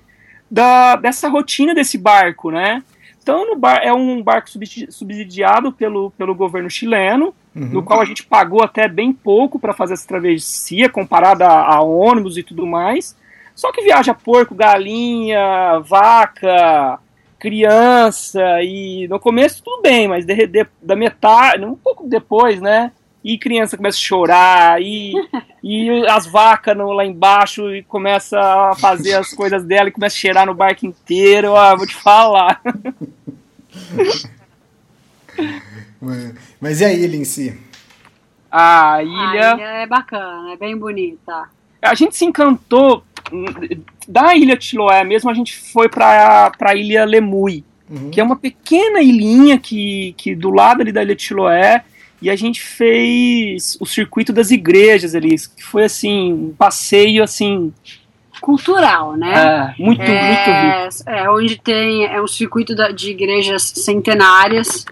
da, 0.50 0.96
dessa 0.96 1.26
rotina 1.26 1.74
desse 1.74 1.96
barco, 1.96 2.50
né? 2.50 2.82
Então, 3.22 3.46
no 3.46 3.56
bar, 3.56 3.80
é 3.82 3.92
um 3.92 4.22
barco 4.22 4.48
subsidiado 4.88 5.70
pelo, 5.72 6.10
pelo 6.12 6.34
governo 6.34 6.70
chileno, 6.70 7.34
uhum. 7.54 7.66
no 7.66 7.82
qual 7.82 8.00
a 8.00 8.04
gente 8.04 8.24
pagou 8.24 8.62
até 8.62 8.88
bem 8.88 9.12
pouco 9.12 9.58
para 9.58 9.74
fazer 9.74 9.94
essa 9.94 10.08
travessia, 10.08 10.88
comparada 10.88 11.46
a, 11.46 11.76
a, 11.76 11.82
ônibus 11.82 12.38
e 12.38 12.42
tudo 12.42 12.66
mais. 12.66 13.16
Só 13.54 13.70
que 13.72 13.82
viaja 13.82 14.14
porco, 14.14 14.54
galinha, 14.54 15.80
vaca, 15.80 16.98
criança, 17.38 18.62
e 18.62 19.06
no 19.08 19.20
começo 19.20 19.62
tudo 19.62 19.82
bem, 19.82 20.08
mas 20.08 20.24
de, 20.24 20.46
de, 20.46 20.66
da 20.80 20.96
metade, 20.96 21.64
um 21.64 21.74
pouco 21.74 22.08
depois, 22.08 22.60
né? 22.60 22.90
E 23.22 23.36
criança 23.36 23.76
começa 23.76 23.98
a 23.98 24.00
chorar, 24.00 24.80
e, 24.80 25.12
e 25.62 26.06
as 26.06 26.26
vacas 26.26 26.76
no, 26.76 26.90
lá 26.92 27.04
embaixo 27.04 27.74
e 27.74 27.82
começa 27.82 28.38
a 28.40 28.74
fazer 28.74 29.14
as 29.14 29.32
coisas 29.34 29.62
dela 29.64 29.88
e 29.88 29.92
começa 29.92 30.16
a 30.16 30.18
cheirar 30.18 30.46
no 30.46 30.54
barco 30.54 30.86
inteiro. 30.86 31.54
Ah, 31.54 31.74
vou 31.74 31.86
te 31.86 31.94
falar. 31.94 32.62
Mas 36.60 36.80
e 36.80 36.84
a 36.84 36.92
ilha 36.92 37.16
em 37.16 37.24
si? 37.24 37.58
A 38.50 39.02
ilha... 39.02 39.52
a 39.52 39.56
ilha 39.56 39.64
é 39.82 39.86
bacana, 39.86 40.52
é 40.52 40.56
bem 40.56 40.76
bonita. 40.76 41.48
A 41.82 41.94
gente 41.94 42.16
se 42.16 42.24
encantou 42.24 43.04
da 44.08 44.34
ilha 44.34 44.60
Chiloé 44.60 45.04
mesmo, 45.04 45.30
a 45.30 45.34
gente 45.34 45.56
foi 45.56 45.88
para 45.88 46.52
a 46.60 46.74
ilha 46.74 47.04
Lemui, 47.04 47.64
uhum. 47.88 48.10
que 48.10 48.20
é 48.20 48.24
uma 48.24 48.36
pequena 48.36 49.00
ilhinha 49.00 49.58
que, 49.58 50.14
que 50.16 50.34
do 50.34 50.50
lado 50.50 50.80
ali 50.80 50.90
da 50.90 51.02
ilha 51.02 51.16
Chiloé, 51.16 51.84
e 52.22 52.28
a 52.28 52.36
gente 52.36 52.60
fez 52.60 53.76
o 53.80 53.86
circuito 53.86 54.32
das 54.32 54.50
igrejas 54.50 55.14
ali, 55.14 55.36
que 55.56 55.62
foi 55.62 55.84
assim, 55.84 56.32
um 56.32 56.54
passeio 56.56 57.22
assim 57.22 57.72
cultural, 58.40 59.16
né? 59.16 59.74
É, 59.78 59.82
muito, 59.82 60.02
é, 60.02 60.26
muito 60.26 60.50
rico. 60.50 61.10
É, 61.10 61.30
onde 61.30 61.58
tem 61.58 62.06
é 62.06 62.20
um 62.20 62.26
circuito 62.26 62.74
de 62.94 63.10
igrejas 63.10 63.62
centenárias 63.62 64.84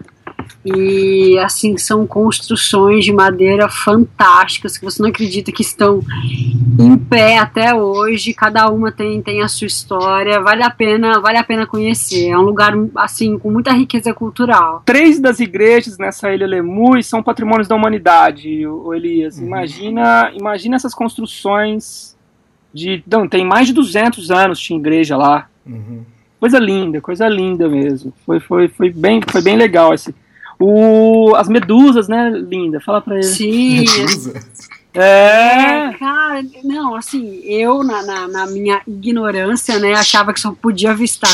e 0.75 1.37
assim 1.39 1.77
são 1.77 2.05
construções 2.05 3.05
de 3.05 3.13
madeira 3.13 3.67
fantásticas 3.69 4.77
que 4.77 4.83
você 4.83 5.01
não 5.01 5.09
acredita 5.09 5.51
que 5.51 5.61
estão 5.61 6.01
em 6.79 6.97
pé 6.97 7.37
até 7.37 7.73
hoje. 7.73 8.33
Cada 8.33 8.69
uma 8.69 8.91
tem, 8.91 9.21
tem 9.21 9.41
a 9.41 9.47
sua 9.47 9.67
história. 9.67 10.39
Vale 10.39 10.63
a 10.63 10.69
pena, 10.69 11.19
vale 11.19 11.37
a 11.37 11.43
pena 11.43 11.65
conhecer. 11.65 12.29
É 12.29 12.37
um 12.37 12.41
lugar 12.41 12.73
assim 12.95 13.37
com 13.37 13.51
muita 13.51 13.71
riqueza 13.71 14.13
cultural. 14.13 14.83
Três 14.85 15.19
das 15.19 15.39
igrejas 15.39 15.97
nessa 15.97 16.33
ilha 16.33 16.47
Lemur 16.47 17.01
são 17.03 17.23
patrimônios 17.23 17.67
da 17.67 17.75
humanidade, 17.75 18.65
o 18.65 18.93
Elias. 18.93 19.37
Uhum. 19.37 19.47
Imagina, 19.47 20.31
imagina 20.33 20.75
essas 20.75 20.93
construções 20.93 22.17
de, 22.73 23.03
não, 23.09 23.27
tem 23.27 23.45
mais 23.45 23.67
de 23.67 23.73
200 23.73 24.31
anos 24.31 24.59
tinha 24.59 24.79
igreja 24.79 25.17
lá. 25.17 25.47
Uhum. 25.65 26.03
Coisa 26.39 26.57
linda, 26.57 27.01
coisa 27.01 27.27
linda 27.27 27.67
mesmo. 27.67 28.13
Foi, 28.25 28.39
foi, 28.39 28.67
foi, 28.69 28.89
bem, 28.91 29.19
foi 29.27 29.41
bem 29.41 29.57
legal 29.57 29.93
esse 29.93 30.15
o, 30.59 31.33
as 31.35 31.47
medusas, 31.47 32.07
né, 32.07 32.29
linda? 32.29 32.79
Fala 32.81 33.01
pra 33.01 33.15
ele. 33.15 33.23
Sim. 33.23 33.85
É. 34.91 35.91
é. 35.91 35.93
Cara, 35.99 36.43
não, 36.63 36.95
assim, 36.95 37.41
eu, 37.43 37.83
na, 37.83 38.01
na, 38.01 38.27
na, 38.27 38.47
minha 38.47 38.81
ignorância, 38.87 39.77
né, 39.77 39.93
achava 39.93 40.33
que 40.33 40.39
só 40.39 40.51
podia 40.51 40.91
avistar 40.91 41.29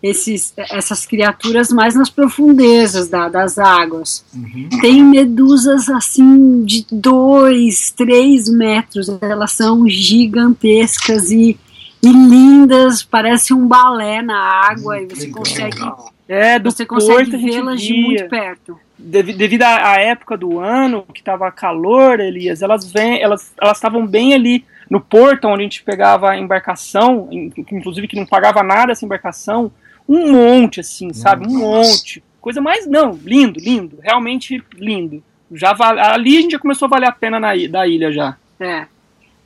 esses, 0.00 0.54
essas 0.56 1.04
criaturas 1.04 1.70
mais 1.72 1.96
nas 1.96 2.08
profundezas 2.08 3.08
da, 3.08 3.28
das 3.28 3.58
águas. 3.58 4.24
Uhum. 4.32 4.68
Tem 4.80 5.02
medusas, 5.02 5.88
assim, 5.88 6.64
de 6.64 6.86
dois, 6.90 7.90
três 7.90 8.48
metros. 8.48 9.08
Elas 9.20 9.52
são 9.52 9.88
gigantescas 9.88 11.32
e, 11.32 11.58
e 12.00 12.08
lindas, 12.08 13.02
parece 13.02 13.52
um 13.52 13.66
balé 13.66 14.22
na 14.22 14.38
água, 14.38 14.96
hum, 14.96 15.00
e 15.00 15.06
você 15.06 15.28
consegue 15.28 15.80
é, 16.28 16.58
do 16.58 16.70
Você 16.70 16.84
consegue 16.84 17.36
vê-las 17.36 17.80
de 17.80 17.94
muito 17.94 18.28
perto. 18.28 18.78
Devido 18.98 19.62
à 19.62 19.96
época 20.00 20.36
do 20.36 20.58
ano, 20.58 21.04
que 21.12 21.20
estava 21.20 21.50
calor, 21.52 22.18
Elias, 22.18 22.62
elas 22.62 22.90
vêm, 22.90 23.20
elas 23.20 23.52
elas 23.60 23.76
estavam 23.76 24.06
bem 24.06 24.34
ali 24.34 24.64
no 24.90 25.00
porto 25.00 25.46
onde 25.48 25.60
a 25.60 25.64
gente 25.64 25.82
pegava 25.82 26.30
a 26.30 26.38
embarcação, 26.38 27.28
inclusive 27.30 28.08
que 28.08 28.16
não 28.16 28.26
pagava 28.26 28.62
nada 28.62 28.92
essa 28.92 29.04
embarcação, 29.04 29.70
um 30.08 30.32
monte 30.32 30.80
assim, 30.80 31.12
sabe, 31.12 31.46
um 31.46 31.58
monte, 31.58 32.22
coisa 32.40 32.60
mais 32.60 32.86
não, 32.86 33.18
lindo, 33.22 33.60
lindo, 33.60 33.98
realmente 34.02 34.62
lindo. 34.74 35.22
Já 35.52 35.76
ali 35.80 36.38
a 36.38 36.40
gente 36.40 36.52
já 36.52 36.58
começou 36.58 36.86
a 36.86 36.90
valer 36.90 37.08
a 37.08 37.12
pena 37.12 37.38
na 37.38 37.54
da 37.68 37.86
ilha 37.86 38.10
já. 38.10 38.36
É. 38.58 38.86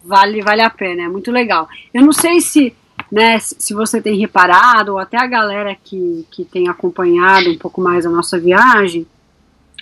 Vale, 0.03 0.41
vale 0.41 0.63
a 0.63 0.71
pena, 0.71 1.03
é 1.03 1.09
muito 1.09 1.31
legal. 1.31 1.69
Eu 1.93 2.03
não 2.03 2.13
sei 2.13 2.41
se 2.41 2.75
né, 3.11 3.39
se 3.39 3.75
você 3.75 4.01
tem 4.01 4.19
reparado, 4.19 4.93
ou 4.93 4.99
até 4.99 5.17
a 5.17 5.27
galera 5.27 5.77
que, 5.83 6.27
que 6.31 6.45
tem 6.45 6.69
acompanhado 6.69 7.51
um 7.51 7.59
pouco 7.59 7.81
mais 7.81 8.07
a 8.07 8.11
nossa 8.11 8.39
viagem, 8.39 9.07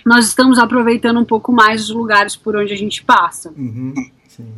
nós 0.05 0.25
estamos 0.27 0.57
aproveitando 0.57 1.19
um 1.19 1.25
pouco 1.25 1.51
mais 1.51 1.83
os 1.83 1.89
lugares 1.89 2.35
por 2.35 2.55
onde 2.55 2.73
a 2.73 2.77
gente 2.77 3.03
passa. 3.03 3.53
Uhum, 3.55 3.93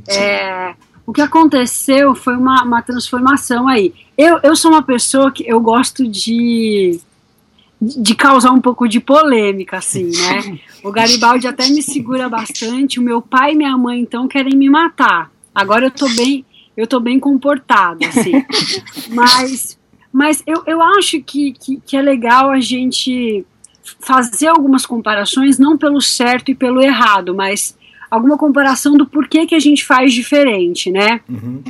É, 0.07 0.75
o 1.05 1.11
que 1.11 1.21
aconteceu 1.21 2.15
foi 2.15 2.37
uma, 2.37 2.63
uma 2.63 2.81
transformação 2.81 3.67
aí. 3.67 3.93
Eu, 4.17 4.39
eu 4.43 4.55
sou 4.55 4.71
uma 4.71 4.83
pessoa 4.83 5.31
que 5.31 5.43
eu 5.47 5.59
gosto 5.59 6.07
de 6.07 6.99
de 7.81 8.13
causar 8.13 8.51
um 8.51 8.61
pouco 8.61 8.87
de 8.87 8.99
polêmica, 8.99 9.77
assim, 9.77 10.11
né? 10.11 10.59
O 10.83 10.91
Garibaldi 10.91 11.47
até 11.47 11.67
me 11.67 11.81
segura 11.81 12.27
bastante. 12.29 12.99
O 12.99 13.03
meu 13.03 13.21
pai 13.21 13.53
e 13.53 13.55
minha 13.55 13.75
mãe, 13.77 13.99
então, 13.99 14.27
querem 14.27 14.55
me 14.55 14.69
matar. 14.69 15.31
Agora 15.53 15.85
eu 15.85 15.91
tô 15.91 16.07
bem, 16.15 16.45
eu 16.81 16.87
tô 16.87 16.99
bem 16.99 17.19
comportada, 17.19 18.07
assim. 18.07 18.43
Mas, 19.13 19.77
mas 20.11 20.43
eu, 20.47 20.63
eu 20.65 20.81
acho 20.81 21.21
que, 21.21 21.53
que, 21.53 21.79
que 21.79 21.95
é 21.95 22.01
legal 22.01 22.49
a 22.49 22.59
gente 22.59 23.45
fazer 23.99 24.47
algumas 24.47 24.83
comparações, 24.83 25.59
não 25.59 25.77
pelo 25.77 26.01
certo 26.01 26.49
e 26.49 26.55
pelo 26.55 26.81
errado, 26.81 27.35
mas 27.35 27.77
alguma 28.09 28.37
comparação 28.37 28.97
do 28.97 29.05
porquê 29.05 29.45
que 29.45 29.55
a 29.55 29.59
gente 29.59 29.85
faz 29.85 30.11
diferente, 30.11 30.91
né? 30.91 31.21
Uhum. 31.29 31.63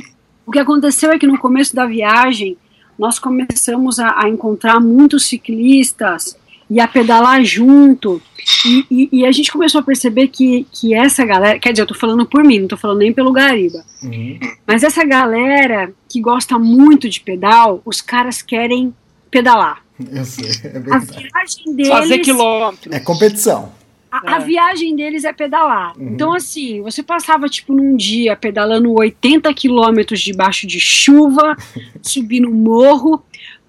O 0.46 0.50
que 0.50 0.58
aconteceu 0.58 1.10
é 1.10 1.18
que 1.18 1.26
no 1.26 1.38
começo 1.38 1.76
da 1.76 1.84
viagem 1.84 2.56
nós 2.98 3.18
começamos 3.18 3.98
a, 3.98 4.24
a 4.24 4.28
encontrar 4.28 4.80
muitos 4.80 5.26
ciclistas 5.26 6.36
e 6.72 6.80
a 6.80 6.88
pedalar 6.88 7.44
junto. 7.44 8.20
E, 8.66 8.86
e, 8.90 9.08
e, 9.12 9.26
a 9.26 9.30
gente 9.30 9.52
começou 9.52 9.80
a 9.80 9.84
perceber 9.84 10.28
que, 10.28 10.66
que 10.72 10.94
essa 10.94 11.24
galera, 11.24 11.58
quer 11.58 11.70
dizer, 11.70 11.82
eu 11.82 11.86
tô 11.86 11.94
falando 11.94 12.24
por 12.24 12.42
mim, 12.42 12.60
não 12.60 12.68
tô 12.68 12.76
falando 12.76 12.98
nem 12.98 13.12
pelo 13.12 13.30
Gariba, 13.30 13.84
uhum. 14.02 14.38
mas 14.66 14.82
essa 14.82 15.04
galera 15.04 15.92
que 16.08 16.20
gosta 16.20 16.58
muito 16.58 17.08
de 17.08 17.20
pedal, 17.20 17.80
os 17.84 18.00
caras 18.00 18.40
querem 18.40 18.92
pedalar. 19.30 19.82
Eu 20.10 20.24
sei, 20.24 20.48
é 20.64 20.76
a 20.76 20.98
viagem 20.98 21.76
deles. 21.76 21.88
Fazer 21.88 22.18
quilômetros. 22.18 22.92
É 22.92 22.98
competição. 22.98 23.72
A, 24.10 24.34
a, 24.34 24.36
é. 24.36 24.44
viagem 24.44 24.96
deles 24.96 25.24
é 25.24 25.32
pedalar. 25.32 25.96
Uhum. 25.96 26.08
Então, 26.08 26.34
assim, 26.34 26.82
você 26.82 27.02
passava, 27.02 27.48
tipo, 27.48 27.74
num 27.74 27.96
dia 27.96 28.34
pedalando 28.34 28.92
80 28.92 29.52
quilômetros 29.54 30.20
debaixo 30.20 30.66
de 30.66 30.80
chuva, 30.80 31.56
subir 32.02 32.40
no 32.40 32.50
morro, 32.50 33.22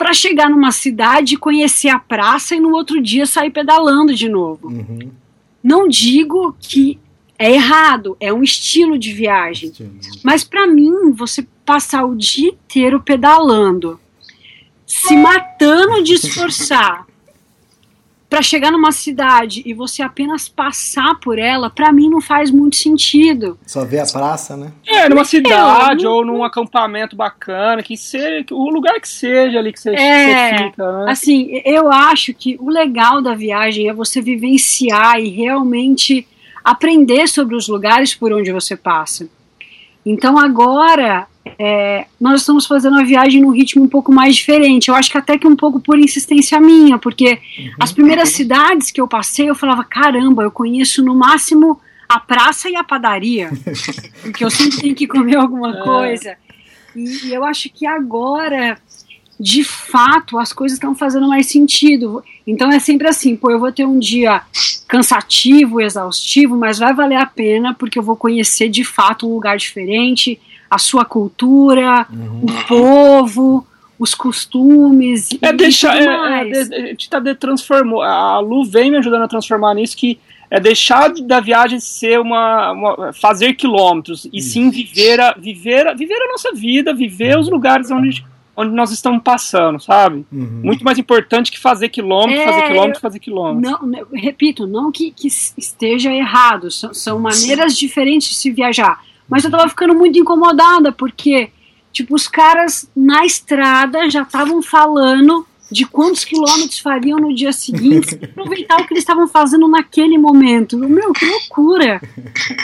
para 0.03 0.13
chegar 0.13 0.49
numa 0.49 0.73
cidade, 0.73 1.37
conhecer 1.37 1.87
a 1.87 1.97
praça 1.97 2.53
e 2.53 2.59
no 2.59 2.73
outro 2.73 3.01
dia 3.01 3.25
sair 3.25 3.49
pedalando 3.49 4.13
de 4.13 4.27
novo. 4.27 4.67
Uhum. 4.67 5.09
Não 5.63 5.87
digo 5.87 6.53
que 6.59 6.99
é 7.39 7.53
errado, 7.53 8.17
é 8.19 8.33
um 8.33 8.43
estilo 8.43 8.99
de 8.99 9.13
viagem. 9.13 9.71
Mas 10.21 10.43
para 10.43 10.67
mim, 10.67 11.13
você 11.13 11.47
passar 11.63 12.03
o 12.03 12.17
dia 12.17 12.49
inteiro 12.49 13.01
pedalando, 13.01 13.97
se 14.85 15.15
matando 15.15 16.03
de 16.03 16.15
esforçar 16.15 17.07
para 18.33 18.41
chegar 18.41 18.71
numa 18.71 18.91
cidade 18.91 19.61
e 19.63 19.75
você 19.75 20.01
apenas 20.01 20.49
passar 20.49 21.19
por 21.19 21.37
ela, 21.37 21.69
para 21.69 21.93
mim 21.93 22.09
não 22.09 22.19
faz 22.19 22.49
muito 22.49 22.75
sentido. 22.75 23.59
Só 23.63 23.85
ver 23.85 23.99
a 23.99 24.07
praça, 24.07 24.57
né? 24.57 24.71
É, 24.87 25.07
numa 25.07 25.23
cidade 25.23 26.07
ou 26.07 26.25
num 26.25 26.43
acampamento 26.43 27.15
bacana, 27.15 27.83
que 27.83 27.95
seja, 27.95 28.43
o 28.49 28.71
lugar 28.71 28.99
que 28.99 29.07
seja 29.07 29.59
ali 29.59 29.71
que 29.71 29.79
você, 29.79 29.91
é, 29.91 30.57
você 30.57 30.63
fica, 30.63 30.91
né? 30.91 31.11
Assim, 31.11 31.61
eu 31.63 31.91
acho 31.91 32.33
que 32.33 32.57
o 32.59 32.71
legal 32.71 33.21
da 33.21 33.35
viagem 33.35 33.87
é 33.87 33.93
você 33.93 34.19
vivenciar 34.19 35.19
e 35.19 35.29
realmente 35.29 36.27
aprender 36.63 37.27
sobre 37.27 37.55
os 37.55 37.67
lugares 37.67 38.15
por 38.15 38.33
onde 38.33 38.51
você 38.51 38.75
passa. 38.75 39.27
Então 40.05 40.37
agora 40.37 41.27
é, 41.59 42.05
nós 42.19 42.41
estamos 42.41 42.65
fazendo 42.65 42.99
a 42.99 43.03
viagem 43.03 43.41
num 43.41 43.51
ritmo 43.51 43.83
um 43.83 43.87
pouco 43.87 44.11
mais 44.11 44.35
diferente. 44.35 44.89
Eu 44.89 44.95
acho 44.95 45.11
que 45.11 45.17
até 45.17 45.37
que 45.37 45.47
um 45.47 45.55
pouco 45.55 45.79
por 45.79 45.99
insistência 45.99 46.59
minha, 46.59 46.97
porque 46.97 47.39
uhum. 47.57 47.69
as 47.79 47.91
primeiras 47.91 48.29
cidades 48.29 48.91
que 48.91 49.01
eu 49.01 49.07
passei, 49.07 49.49
eu 49.49 49.55
falava, 49.55 49.83
caramba, 49.83 50.43
eu 50.43 50.51
conheço 50.51 51.03
no 51.03 51.15
máximo 51.15 51.79
a 52.07 52.19
praça 52.19 52.69
e 52.69 52.75
a 52.75 52.83
padaria, 52.83 53.49
porque 54.21 54.43
eu 54.43 54.49
sempre 54.49 54.77
tenho 54.77 54.95
que 54.95 55.07
comer 55.07 55.37
alguma 55.37 55.77
é. 55.77 55.83
coisa. 55.83 56.37
E, 56.95 57.27
e 57.27 57.33
eu 57.33 57.43
acho 57.43 57.69
que 57.69 57.85
agora, 57.87 58.77
de 59.43 59.61
fato, 59.61 60.39
as 60.39 60.53
coisas 60.53 60.77
estão 60.77 60.95
fazendo 60.95 61.27
mais 61.27 61.47
sentido. 61.47 62.23
Então 62.47 62.71
é 62.71 62.79
sempre 62.79 63.09
assim, 63.09 63.35
pô, 63.35 63.51
eu 63.51 63.59
vou 63.59 63.73
ter 63.73 63.85
um 63.85 63.99
dia 63.99 64.41
cansativo, 64.87 65.81
exaustivo, 65.81 66.55
mas 66.55 66.79
vai 66.79 66.93
valer 66.93 67.17
a 67.17 67.25
pena, 67.25 67.73
porque 67.73 67.99
eu 67.99 68.03
vou 68.03 68.15
conhecer 68.15 68.69
de 68.69 68.85
fato 68.85 69.27
um 69.27 69.33
lugar 69.33 69.57
diferente 69.57 70.39
a 70.71 70.77
sua 70.77 71.03
cultura, 71.03 72.07
uhum. 72.09 72.45
o 72.45 72.67
povo, 72.67 73.67
os 73.99 74.15
costumes. 74.15 75.29
É 75.41 75.51
deixar. 75.51 76.01
É, 76.01 76.05
é, 76.05 76.83
a 76.83 76.87
gente 76.87 77.09
tá 77.09 77.19
de, 77.19 77.35
transformou. 77.35 78.01
A 78.01 78.39
Lu 78.39 78.63
vem 78.63 78.91
me 78.91 78.97
ajudando 78.97 79.23
a 79.23 79.27
transformar 79.27 79.73
nisso 79.73 79.97
que 79.97 80.17
é 80.49 80.57
deixar 80.57 81.11
da 81.11 81.41
viagem 81.41 81.81
ser 81.81 82.17
uma, 82.17 82.71
uma 82.71 83.13
fazer 83.13 83.55
quilômetros 83.55 84.25
e 84.31 84.41
sim 84.41 84.69
viver 84.69 85.19
a, 85.19 85.33
viver, 85.33 85.85
a, 85.85 85.93
viver 85.93 86.15
a 86.15 86.31
nossa 86.31 86.53
vida, 86.53 86.93
viver 86.93 87.37
os 87.37 87.49
lugares 87.49 87.91
onde, 87.91 88.23
onde 88.55 88.71
nós 88.71 88.91
estamos 88.91 89.21
passando, 89.23 89.79
sabe? 89.79 90.25
Uhum. 90.31 90.61
Muito 90.63 90.83
mais 90.83 90.97
importante 90.97 91.51
que 91.51 91.59
fazer 91.59 91.89
quilômetro, 91.89 92.41
é, 92.41 92.45
fazer 92.45 92.67
quilômetro, 92.67 93.01
fazer 93.01 93.19
quilômetro. 93.19 93.87
Não, 93.87 94.07
repito, 94.13 94.67
não 94.67 94.91
que, 94.91 95.11
que 95.11 95.27
esteja 95.27 96.11
errado, 96.11 96.69
são, 96.69 96.93
são 96.93 97.19
maneiras 97.19 97.77
diferentes 97.77 98.29
de 98.29 98.35
se 98.35 98.51
viajar 98.51 99.01
mas 99.27 99.43
eu 99.43 99.51
tava 99.51 99.67
ficando 99.69 99.95
muito 99.95 100.19
incomodada, 100.19 100.91
porque, 100.91 101.49
tipo, 101.91 102.15
os 102.15 102.27
caras 102.27 102.89
na 102.95 103.25
estrada 103.25 104.09
já 104.09 104.23
estavam 104.23 104.61
falando 104.61 105.45
de 105.71 105.85
quantos 105.87 106.23
quilômetros 106.23 106.77
fariam 106.77 107.17
no 107.17 107.33
dia 107.33 107.51
seguinte, 107.51 108.19
aproveitar 108.23 108.79
o 108.79 108.85
que 108.85 108.93
eles 108.93 109.01
estavam 109.01 109.27
fazendo 109.27 109.67
naquele 109.67 110.17
momento. 110.17 110.77
Meu, 110.77 111.11
que 111.13 111.25
loucura! 111.25 111.99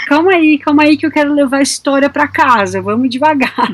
Calma 0.06 0.34
aí, 0.34 0.60
calma 0.60 0.84
aí 0.84 0.96
que 0.96 1.06
eu 1.06 1.12
quero 1.12 1.34
levar 1.34 1.58
a 1.58 1.64
história 1.64 2.10
para 2.10 2.28
casa, 2.28 2.82
vamos 2.82 3.10
devagar. 3.10 3.72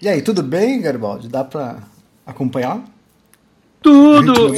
E 0.00 0.08
aí, 0.08 0.22
tudo 0.22 0.42
bem, 0.42 0.80
Garibaldi? 0.80 1.28
Dá 1.28 1.44
para 1.44 1.78
acompanhar? 2.26 2.82
Tudo! 3.82 4.52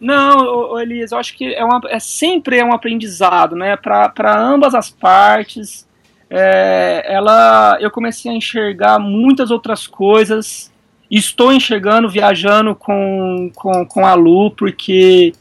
Não, 0.00 0.78
Elias, 0.80 1.12
eu 1.12 1.18
acho 1.18 1.36
que 1.36 1.54
é, 1.54 1.64
uma, 1.64 1.80
é 1.88 2.00
sempre 2.00 2.58
é 2.58 2.64
um 2.64 2.72
aprendizado, 2.72 3.54
né, 3.54 3.76
para 3.76 4.36
ambas 4.36 4.74
as 4.74 4.90
partes 4.90 5.86
é, 6.34 7.04
ela, 7.04 7.76
eu 7.78 7.90
comecei 7.90 8.32
a 8.32 8.34
enxergar 8.34 8.98
muitas 8.98 9.50
outras 9.50 9.86
coisas. 9.86 10.72
Estou 11.10 11.52
enxergando, 11.52 12.08
viajando 12.08 12.74
com, 12.74 13.50
com, 13.54 13.84
com 13.84 14.06
a 14.06 14.14
Lu, 14.14 14.50
porque, 14.50 15.34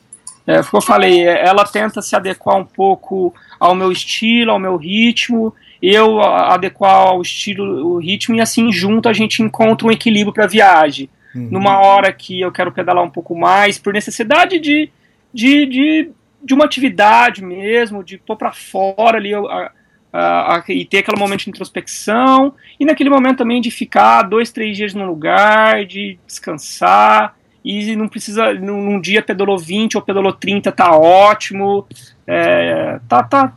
é, 0.46 0.62
como 0.62 0.82
eu 0.82 0.82
falei, 0.82 1.26
ela 1.26 1.64
tenta 1.64 2.02
se 2.02 2.14
adequar 2.14 2.58
um 2.58 2.66
pouco 2.66 3.34
ao 3.58 3.74
meu 3.74 3.90
estilo, 3.90 4.52
ao 4.52 4.60
meu 4.60 4.76
ritmo, 4.76 5.56
eu 5.82 6.22
adequar 6.22 7.08
ao 7.08 7.22
estilo, 7.22 7.88
o 7.88 7.98
ritmo, 7.98 8.36
e 8.36 8.42
assim 8.42 8.72
junto 8.72 9.10
a 9.10 9.14
gente 9.14 9.42
encontra 9.42 9.88
um 9.88 9.92
equilíbrio 9.92 10.34
para 10.34 10.44
a 10.44 10.48
viagem. 10.48 11.10
Uhum. 11.34 11.48
Numa 11.52 11.80
hora 11.80 12.12
que 12.12 12.40
eu 12.40 12.52
quero 12.52 12.72
pedalar 12.72 13.04
um 13.04 13.10
pouco 13.10 13.36
mais, 13.36 13.80
por 13.80 13.94
necessidade 13.94 14.60
de, 14.60 14.90
de, 15.34 15.66
de, 15.66 16.10
de 16.44 16.54
uma 16.54 16.66
atividade 16.66 17.44
mesmo, 17.44 18.04
de 18.04 18.18
pôr 18.18 18.36
para 18.36 18.52
fora 18.52 19.18
ali 19.18 19.34
a, 19.34 19.72
Uh, 20.14 20.70
e 20.70 20.84
ter 20.84 20.98
aquele 20.98 21.18
momento 21.18 21.46
de 21.46 21.50
introspecção, 21.52 22.54
e 22.78 22.84
naquele 22.84 23.10
momento 23.10 23.38
também 23.38 23.62
de 23.62 23.72
ficar 23.72 24.24
dois, 24.24 24.52
três 24.52 24.76
dias 24.76 24.94
no 24.94 25.06
lugar, 25.06 25.86
de 25.86 26.20
descansar, 26.28 27.34
e 27.64 27.96
não 27.96 28.10
precisa, 28.10 28.54
num, 28.54 28.82
num 28.82 29.00
dia 29.00 29.22
pedalou 29.22 29.58
20 29.58 29.96
ou 29.96 30.02
pedalou 30.02 30.34
30, 30.34 30.70
tá 30.74 30.94
ótimo, 30.98 31.88
é, 32.28 33.00
tá, 33.08 33.24
tá, 33.24 33.54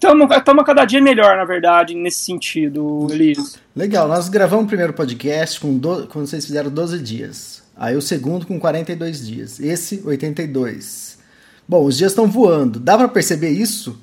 estamos 0.00 0.64
cada 0.64 0.84
dia 0.84 1.00
melhor, 1.00 1.36
na 1.36 1.44
verdade, 1.44 1.94
nesse 1.94 2.20
sentido, 2.20 3.06
Elias. 3.10 3.58
Legal, 3.74 4.08
nós 4.08 4.28
gravamos 4.28 4.64
o 4.64 4.68
primeiro 4.68 4.92
podcast 4.92 5.60
com 5.60 5.76
do, 5.76 6.06
quando 6.06 6.26
vocês 6.26 6.46
fizeram 6.46 6.70
12 6.70 6.98
dias, 7.00 7.62
aí 7.76 7.96
o 7.96 8.02
segundo 8.02 8.46
com 8.46 8.58
42 8.58 9.26
dias, 9.26 9.60
esse 9.60 10.02
82. 10.04 11.18
Bom, 11.66 11.84
os 11.84 11.96
dias 11.98 12.12
estão 12.12 12.26
voando, 12.26 12.78
dá 12.78 12.96
para 12.96 13.08
perceber 13.08 13.50
isso? 13.50 13.98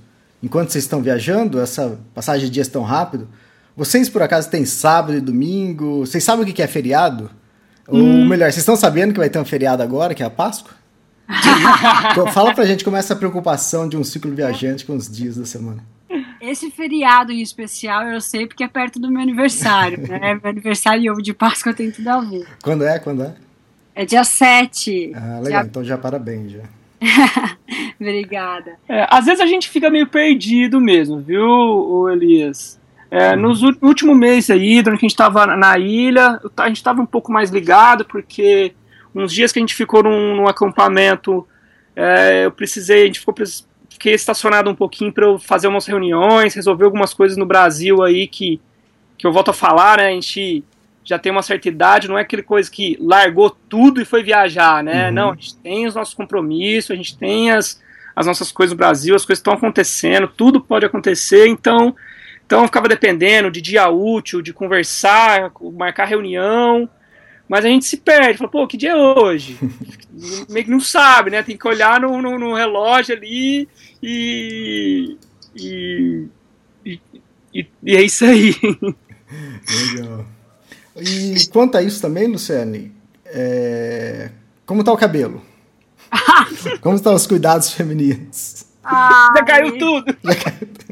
enquanto 0.46 0.70
vocês 0.70 0.84
estão 0.84 1.02
viajando, 1.02 1.60
essa 1.60 1.98
passagem 2.14 2.46
de 2.46 2.52
dias 2.54 2.68
tão 2.68 2.84
rápido, 2.84 3.28
vocês 3.76 4.08
por 4.08 4.22
acaso 4.22 4.48
têm 4.50 4.64
sábado 4.64 5.18
e 5.18 5.22
domingo? 5.22 6.06
Vocês 6.06 6.24
sabem 6.24 6.48
o 6.48 6.54
que 6.54 6.62
é 6.62 6.68
feriado? 6.68 7.32
Hum. 7.90 8.22
Ou 8.22 8.26
melhor, 8.26 8.46
vocês 8.46 8.60
estão 8.60 8.76
sabendo 8.76 9.12
que 9.12 9.20
vai 9.20 9.30
ter 9.30 9.40
um 9.40 9.44
feriado 9.44 9.82
agora, 9.82 10.14
que 10.14 10.22
é 10.22 10.26
a 10.26 10.30
Páscoa? 10.30 10.72
Fala 12.34 12.54
pra 12.54 12.66
gente 12.66 12.84
como 12.84 12.96
é 12.96 13.00
essa 13.00 13.16
preocupação 13.16 13.88
de 13.90 13.98
um 13.98 14.04
ciclo 14.04 14.34
viajante 14.34 14.86
com 14.86 14.96
os 14.96 15.10
dias 15.10 15.36
da 15.36 15.46
semana. 15.46 15.84
Esse 16.40 16.70
feriado 16.70 17.32
em 17.32 17.42
especial 17.42 18.04
eu 18.04 18.22
sei 18.22 18.46
porque 18.46 18.64
é 18.64 18.68
perto 18.68 19.00
do 19.00 19.12
meu 19.12 19.22
aniversário. 19.22 20.00
Né? 20.08 20.36
Meu 20.36 20.50
aniversário 20.50 21.04
e 21.04 21.10
ovo 21.10 21.22
de 21.22 21.34
Páscoa 21.34 21.74
tem 21.74 21.92
tudo 21.92 22.08
a 22.08 22.22
ver. 22.22 22.46
Quando 22.64 22.86
é? 22.86 23.00
Quando 23.00 23.24
é? 23.24 23.36
É 23.96 24.06
dia 24.06 24.24
7. 24.24 25.14
Ah, 25.16 25.40
legal. 25.42 25.62
Dia... 25.62 25.70
Então 25.70 25.84
já 25.84 25.98
parabéns 25.98 26.52
já. 26.52 26.62
Obrigada. 28.00 28.78
É, 28.88 29.08
às 29.10 29.26
vezes 29.26 29.40
a 29.40 29.46
gente 29.46 29.70
fica 29.70 29.90
meio 29.90 30.08
perdido 30.08 30.80
mesmo, 30.80 31.20
viu, 31.20 32.10
Elias? 32.10 32.80
É, 33.10 33.36
nos 33.36 33.62
último 33.82 34.14
mês 34.14 34.50
aí, 34.50 34.82
durante 34.82 35.00
que 35.00 35.06
a 35.06 35.08
gente 35.08 35.14
estava 35.14 35.46
na 35.46 35.78
ilha, 35.78 36.40
a 36.58 36.68
gente 36.68 36.78
estava 36.78 37.02
um 37.02 37.06
pouco 37.06 37.32
mais 37.32 37.50
ligado, 37.50 38.04
porque 38.04 38.74
uns 39.16 39.34
dias 39.34 39.52
que 39.52 39.60
a 39.60 39.62
gente 39.62 39.74
ficou 39.74 40.04
num, 40.04 40.36
num 40.36 40.48
acampamento, 40.48 41.48
é, 41.96 42.46
eu 42.46 42.52
precisei, 42.52 43.04
a 43.04 43.06
gente 43.06 43.20
ficou 43.20 43.34
fiquei 43.90 44.14
estacionado 44.14 44.70
um 44.70 44.76
pouquinho 44.76 45.12
para 45.12 45.26
eu 45.26 45.40
fazer 45.40 45.68
umas 45.68 45.86
reuniões, 45.86 46.54
resolver 46.54 46.84
algumas 46.84 47.14
coisas 47.14 47.38
no 47.38 47.46
Brasil 47.46 48.04
aí 48.04 48.28
que, 48.28 48.60
que 49.18 49.26
eu 49.26 49.32
volto 49.32 49.52
a 49.52 49.54
falar, 49.54 49.98
né? 49.98 50.08
A 50.08 50.12
gente 50.12 50.64
já 51.04 51.18
tem 51.18 51.32
uma 51.32 51.42
certa 51.42 51.70
idade, 51.70 52.08
não 52.08 52.18
é 52.18 52.22
aquele 52.22 52.44
coisa 52.44 52.70
que 52.70 52.98
largou 53.00 53.50
tudo 53.50 54.02
e 54.02 54.06
foi 54.06 54.22
viajar, 54.22 54.84
né? 54.84 55.08
Uhum. 55.08 55.14
Não, 55.14 55.32
a 55.32 55.36
gente 55.36 55.56
tem 55.58 55.88
os 55.88 55.96
nossos 55.96 56.14
compromissos, 56.14 56.92
a 56.92 56.96
gente 56.96 57.18
tem 57.18 57.52
as, 57.52 57.82
as 58.14 58.26
nossas 58.26 58.52
coisas 58.52 58.74
no 58.74 58.78
Brasil, 58.78 59.16
as 59.16 59.24
coisas 59.24 59.40
estão 59.40 59.54
acontecendo, 59.54 60.28
tudo 60.28 60.60
pode 60.60 60.86
acontecer, 60.86 61.48
então, 61.48 61.96
então 62.46 62.62
eu 62.62 62.66
ficava 62.66 62.90
dependendo 62.90 63.50
de 63.50 63.62
dia 63.62 63.88
útil, 63.88 64.42
de 64.42 64.52
conversar, 64.52 65.52
marcar 65.74 66.06
reunião, 66.06 66.90
mas 67.48 67.64
a 67.64 67.68
gente 67.68 67.86
se 67.86 67.98
perde, 67.98 68.38
fala, 68.38 68.50
pô, 68.50 68.68
que 68.68 68.78
dia 68.78 68.92
é 68.92 68.96
hoje? 68.96 69.58
Meio 70.50 70.66
que 70.66 70.72
não 70.72 70.80
sabe, 70.80 71.30
né? 71.30 71.44
Tem 71.44 71.58
que 71.58 71.68
olhar 71.68 72.00
no, 72.00 72.22
no, 72.22 72.40
no 72.40 72.56
relógio 72.56 73.16
ali 73.16 73.68
e 74.02 75.18
e, 75.56 76.28
e, 76.86 77.00
e, 77.54 77.68
e, 77.84 77.96
é 77.96 78.02
isso 78.02 78.26
aí. 78.26 78.54
Legal. 79.94 80.26
E 80.98 81.48
quanto 81.52 81.78
a 81.78 81.82
isso 81.82 82.02
também, 82.02 82.28
Luciane, 82.28 82.92
é... 83.26 84.32
como 84.66 84.84
tá 84.84 84.92
o 84.92 84.98
cabelo? 84.98 85.42
como 86.82 86.96
estão 86.96 87.14
os 87.14 87.26
cuidados 87.26 87.72
femininos? 87.72 88.66
Já 88.84 89.44
caiu 89.46 89.78
tudo! 89.78 90.16
Já 90.24 90.36
caiu 90.36 90.68
tudo. 90.68 90.85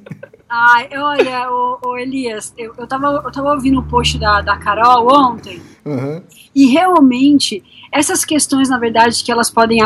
Ai, 0.56 0.88
olha, 0.96 1.50
o, 1.50 1.98
Elias, 1.98 2.54
eu, 2.56 2.76
eu, 2.78 2.86
tava, 2.86 3.08
eu 3.26 3.32
tava 3.32 3.54
ouvindo 3.54 3.80
o 3.80 3.84
post 3.84 4.20
da, 4.20 4.40
da 4.40 4.56
Carol 4.56 5.08
ontem, 5.12 5.60
uhum. 5.84 6.22
e 6.54 6.68
realmente, 6.68 7.64
essas 7.92 8.24
questões, 8.24 8.70
na 8.70 8.78
verdade, 8.78 9.24
que 9.24 9.32
elas 9.32 9.50
podem 9.50 9.80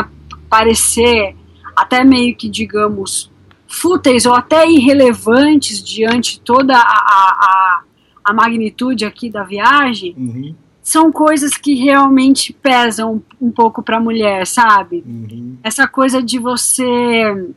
parecer 0.46 1.34
até 1.74 2.04
meio 2.04 2.36
que, 2.36 2.50
digamos, 2.50 3.30
fúteis 3.66 4.26
ou 4.26 4.34
até 4.34 4.68
irrelevantes 4.68 5.82
diante 5.82 6.38
toda 6.38 6.76
a, 6.76 6.80
a, 6.82 7.82
a 8.22 8.32
magnitude 8.34 9.06
aqui 9.06 9.30
da 9.30 9.44
viagem, 9.44 10.14
uhum. 10.18 10.54
são 10.82 11.10
coisas 11.10 11.56
que 11.56 11.76
realmente 11.76 12.52
pesam 12.52 13.22
um 13.40 13.50
pouco 13.50 13.82
para 13.82 13.96
a 13.96 14.00
mulher, 14.00 14.46
sabe? 14.46 15.02
Uhum. 15.06 15.56
Essa 15.62 15.88
coisa 15.88 16.22
de 16.22 16.38
você 16.38 17.54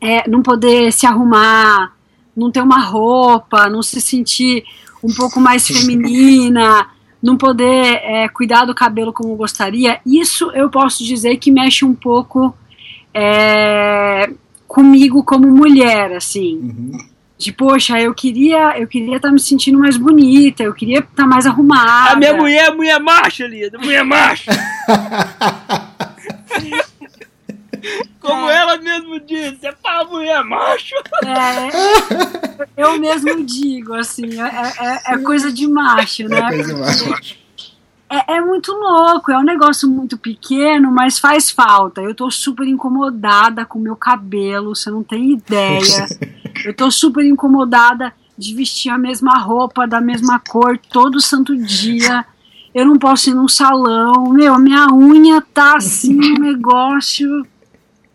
é, 0.00 0.26
não 0.26 0.40
poder 0.40 0.90
se 0.92 1.04
arrumar, 1.04 1.92
não 2.36 2.50
ter 2.50 2.62
uma 2.62 2.80
roupa, 2.80 3.68
não 3.68 3.82
se 3.82 4.00
sentir 4.00 4.64
um 5.02 5.12
pouco 5.12 5.40
mais 5.40 5.66
feminina, 5.66 6.88
não 7.22 7.36
poder 7.36 8.00
é, 8.02 8.28
cuidar 8.28 8.64
do 8.64 8.74
cabelo 8.74 9.12
como 9.12 9.36
gostaria, 9.36 10.00
isso 10.04 10.50
eu 10.52 10.70
posso 10.70 11.04
dizer 11.04 11.36
que 11.36 11.50
mexe 11.50 11.84
um 11.84 11.94
pouco 11.94 12.54
é, 13.14 14.30
comigo 14.66 15.22
como 15.22 15.46
mulher, 15.48 16.12
assim. 16.12 16.56
Uhum. 16.56 16.98
De, 17.38 17.52
poxa, 17.52 18.00
eu 18.00 18.14
queria 18.14 18.78
eu 18.78 18.86
queria 18.86 19.16
estar 19.16 19.28
tá 19.28 19.34
me 19.34 19.40
sentindo 19.40 19.78
mais 19.78 19.96
bonita, 19.96 20.62
eu 20.62 20.72
queria 20.72 21.00
estar 21.00 21.10
tá 21.14 21.26
mais 21.26 21.46
arrumada. 21.46 22.12
A 22.12 22.16
minha 22.16 22.34
mulher 22.34 22.68
é 22.68 22.70
mulher 22.70 23.00
macho 23.00 23.44
ali, 23.44 23.70
mulher 23.78 24.04
macho. 24.04 24.50
Como 28.22 28.48
é. 28.48 28.56
ela 28.56 28.76
mesmo 28.78 29.18
disse, 29.18 29.66
é 29.66 29.72
pra 29.72 30.04
mulher 30.04 30.42
macho. 30.44 30.94
É, 31.26 32.70
eu 32.76 32.98
mesmo 32.98 33.42
digo, 33.44 33.94
assim, 33.94 34.40
é, 34.40 35.10
é, 35.10 35.14
é 35.14 35.18
coisa 35.18 35.52
de 35.52 35.66
macho, 35.66 36.28
né? 36.28 36.38
É 36.38 36.48
coisa 36.48 36.74
de 36.74 36.80
macho. 36.80 37.42
É, 38.08 38.34
é, 38.34 38.40
muito 38.42 38.70
louco, 38.72 39.32
é 39.32 39.38
um 39.38 39.42
negócio 39.42 39.88
muito 39.88 40.18
pequeno, 40.18 40.92
mas 40.92 41.18
faz 41.18 41.50
falta. 41.50 42.02
Eu 42.02 42.14
tô 42.14 42.30
super 42.30 42.68
incomodada 42.68 43.64
com 43.64 43.78
o 43.78 43.82
meu 43.82 43.96
cabelo, 43.96 44.76
você 44.76 44.90
não 44.90 45.02
tem 45.02 45.32
ideia. 45.32 46.06
Eu 46.62 46.74
tô 46.74 46.90
super 46.90 47.24
incomodada 47.24 48.12
de 48.36 48.54
vestir 48.54 48.90
a 48.90 48.98
mesma 48.98 49.38
roupa, 49.38 49.86
da 49.86 50.00
mesma 50.00 50.38
cor, 50.38 50.78
todo 50.78 51.20
santo 51.20 51.56
dia. 51.56 52.24
Eu 52.74 52.84
não 52.84 52.98
posso 52.98 53.30
ir 53.30 53.34
num 53.34 53.48
salão. 53.48 54.28
Meu, 54.28 54.58
minha 54.58 54.92
unha 54.92 55.40
tá 55.40 55.76
assim, 55.76 56.34
um 56.34 56.38
negócio. 56.38 57.46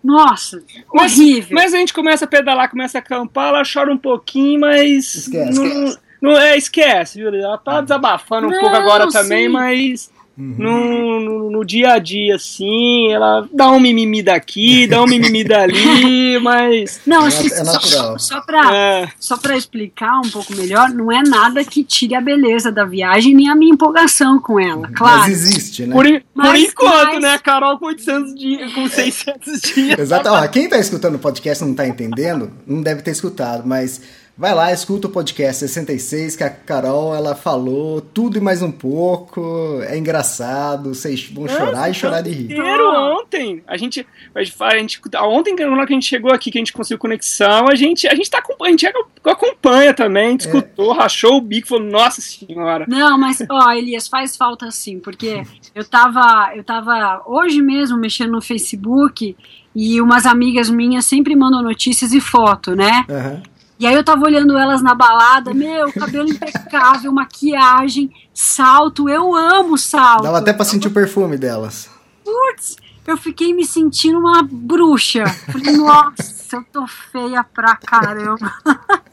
Nossa, 0.07 0.63
mas, 0.93 1.19
horrível. 1.19 1.53
Mas 1.53 1.73
a 1.73 1.77
gente 1.77 1.93
começa 1.93 2.23
a 2.23 2.27
pedalar, 2.29 2.69
começa 2.69 2.97
a 2.97 2.99
acampar, 2.99 3.49
ela 3.49 3.61
chora 3.61 3.91
um 3.91 3.97
pouquinho, 3.97 4.61
mas. 4.61 5.15
Esquece. 5.15 5.59
Não, 5.59 5.65
esquece. 5.65 5.99
Não, 6.21 6.37
é, 6.37 6.57
esquece, 6.57 7.19
viu? 7.19 7.35
Ela 7.35 7.57
tá 7.57 7.79
ah. 7.79 7.81
desabafando 7.81 8.47
um 8.47 8.49
não, 8.49 8.59
pouco 8.59 8.73
agora 8.73 9.09
também, 9.09 9.49
mas. 9.49 10.09
Uhum. 10.37 10.55
No, 10.55 11.19
no, 11.19 11.49
no, 11.49 11.65
dia 11.65 11.93
a 11.93 11.99
dia, 11.99 12.35
assim, 12.35 13.11
ela 13.11 13.49
dá 13.51 13.71
um 13.71 13.79
mimimi 13.79 14.21
daqui, 14.21 14.85
dá 14.85 15.01
um 15.01 15.07
mimimi 15.07 15.43
dali, 15.43 16.37
mas. 16.41 17.01
Não, 17.07 17.25
é, 17.25 17.29
é 17.29 17.63
natural. 17.63 18.19
Só, 18.19 18.35
só, 18.35 18.41
pra, 18.41 18.75
é. 18.75 19.09
só 19.19 19.35
pra 19.35 19.57
explicar 19.57 20.19
um 20.19 20.29
pouco 20.29 20.55
melhor, 20.55 20.89
não 20.89 21.11
é 21.11 21.23
nada 21.23 21.65
que 21.65 21.83
tire 21.83 22.13
a 22.13 22.21
beleza 22.21 22.71
da 22.71 22.85
viagem 22.85 23.33
nem 23.33 23.49
a 23.49 23.55
minha 23.55 23.73
empolgação 23.73 24.39
com 24.39 24.59
ela, 24.59 24.87
claro. 24.93 25.21
Mas 25.21 25.31
existe, 25.31 25.87
né? 25.87 25.95
Por, 25.95 26.05
mas, 26.35 26.49
por 26.49 26.55
enquanto, 26.55 27.13
mas... 27.13 27.21
né? 27.21 27.37
Carol 27.39 27.79
com 27.79 27.87
800 27.87 28.35
dias, 28.35 28.73
com 28.73 28.87
600 28.87 29.61
dias. 29.61 29.99
Exato. 29.99 30.29
Ó, 30.29 30.47
quem 30.47 30.69
tá 30.69 30.77
escutando 30.77 31.15
o 31.15 31.19
podcast 31.19 31.63
não 31.63 31.73
tá 31.73 31.87
entendendo, 31.87 32.51
não 32.67 32.83
deve 32.83 33.01
ter 33.01 33.09
escutado, 33.09 33.63
mas 33.65 34.01
Vai 34.39 34.53
lá, 34.53 34.71
escuta 34.71 35.07
o 35.07 35.09
podcast 35.09 35.61
66 35.61 36.35
que 36.35 36.43
a 36.43 36.49
Carol 36.51 37.15
ela 37.15 37.33
falou 37.33 37.99
tudo 37.99 38.37
e 38.37 38.39
mais 38.39 38.61
um 38.61 38.71
pouco. 38.71 39.81
É 39.87 39.97
engraçado, 39.97 40.93
vocês 40.93 41.27
vão 41.27 41.47
chorar 41.47 41.89
e 41.89 41.95
chorar 41.95 42.21
de 42.21 42.29
rir. 42.29 42.61
Ontem, 42.61 43.63
a 43.65 43.75
gente, 43.77 44.05
a 44.35 44.43
gente, 44.77 45.01
ontem 45.23 45.55
que 45.55 45.63
a 45.63 45.85
gente 45.87 46.05
chegou 46.05 46.31
aqui, 46.31 46.51
que 46.51 46.59
a 46.59 46.61
gente 46.61 46.71
conseguiu 46.71 46.99
conexão, 46.99 47.67
a 47.67 47.73
gente, 47.73 48.07
a 48.07 48.13
gente 48.13 48.29
tá 48.29 48.43
a 48.61 48.69
gente 48.69 48.85
acompanha 49.23 49.91
também, 49.91 50.27
a 50.27 50.31
gente 50.31 50.47
é. 50.47 50.51
escutou, 50.51 50.93
rachou 50.93 51.37
o 51.37 51.41
bico, 51.41 51.69
falou, 51.69 51.85
nossa 51.85 52.21
senhora. 52.21 52.85
Não, 52.87 53.17
mas 53.17 53.39
ó, 53.49 53.71
Elias, 53.71 54.07
faz 54.07 54.37
falta 54.37 54.69
sim, 54.69 54.99
porque 54.99 55.41
eu 55.73 55.83
tava, 55.83 56.51
eu 56.55 56.63
tava 56.63 57.23
hoje 57.25 57.59
mesmo 57.59 57.97
mexendo 57.97 58.33
no 58.33 58.41
Facebook 58.41 59.35
e 59.75 59.99
umas 59.99 60.27
amigas 60.27 60.69
minhas 60.69 61.05
sempre 61.05 61.35
mandam 61.35 61.63
notícias 61.63 62.13
e 62.13 62.21
foto, 62.21 62.75
né? 62.75 63.03
Uhum. 63.09 63.56
E 63.79 63.85
aí 63.85 63.93
eu 63.93 64.03
tava 64.03 64.25
olhando 64.25 64.57
elas 64.57 64.81
na 64.81 64.95
balada, 64.95 65.53
meu, 65.53 65.91
cabelo 65.93 66.27
impecável, 66.27 67.11
maquiagem, 67.11 68.11
salto, 68.33 69.07
eu 69.07 69.35
amo 69.35 69.77
salto. 69.77 70.23
Dava 70.23 70.39
até 70.39 70.51
pra 70.51 70.65
sentir 70.65 70.87
o 70.87 70.91
perfume 70.91 71.37
delas. 71.37 71.87
Putz, 72.25 72.77
eu 73.05 73.15
fiquei 73.17 73.53
me 73.53 73.65
sentindo 73.65 74.17
uma 74.17 74.41
bruxa. 74.41 75.25
Falei, 75.27 75.77
nossa, 75.77 76.55
eu 76.55 76.65
tô 76.71 76.87
feia 76.87 77.43
pra 77.43 77.75
caramba. 77.75 78.51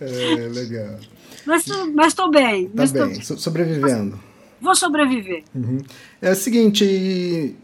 É, 0.00 0.48
legal. 0.52 1.00
Mas, 1.44 1.64
mas 1.92 2.14
tô 2.14 2.30
bem. 2.30 2.66
Tá 2.66 2.72
mas 2.76 2.92
bem, 2.92 3.18
tô... 3.18 3.36
sobrevivendo. 3.36 4.16
Vou 4.60 4.76
sobreviver. 4.76 5.42
Uhum. 5.52 5.78
É 6.20 6.30
o 6.30 6.36
seguinte, 6.36 7.56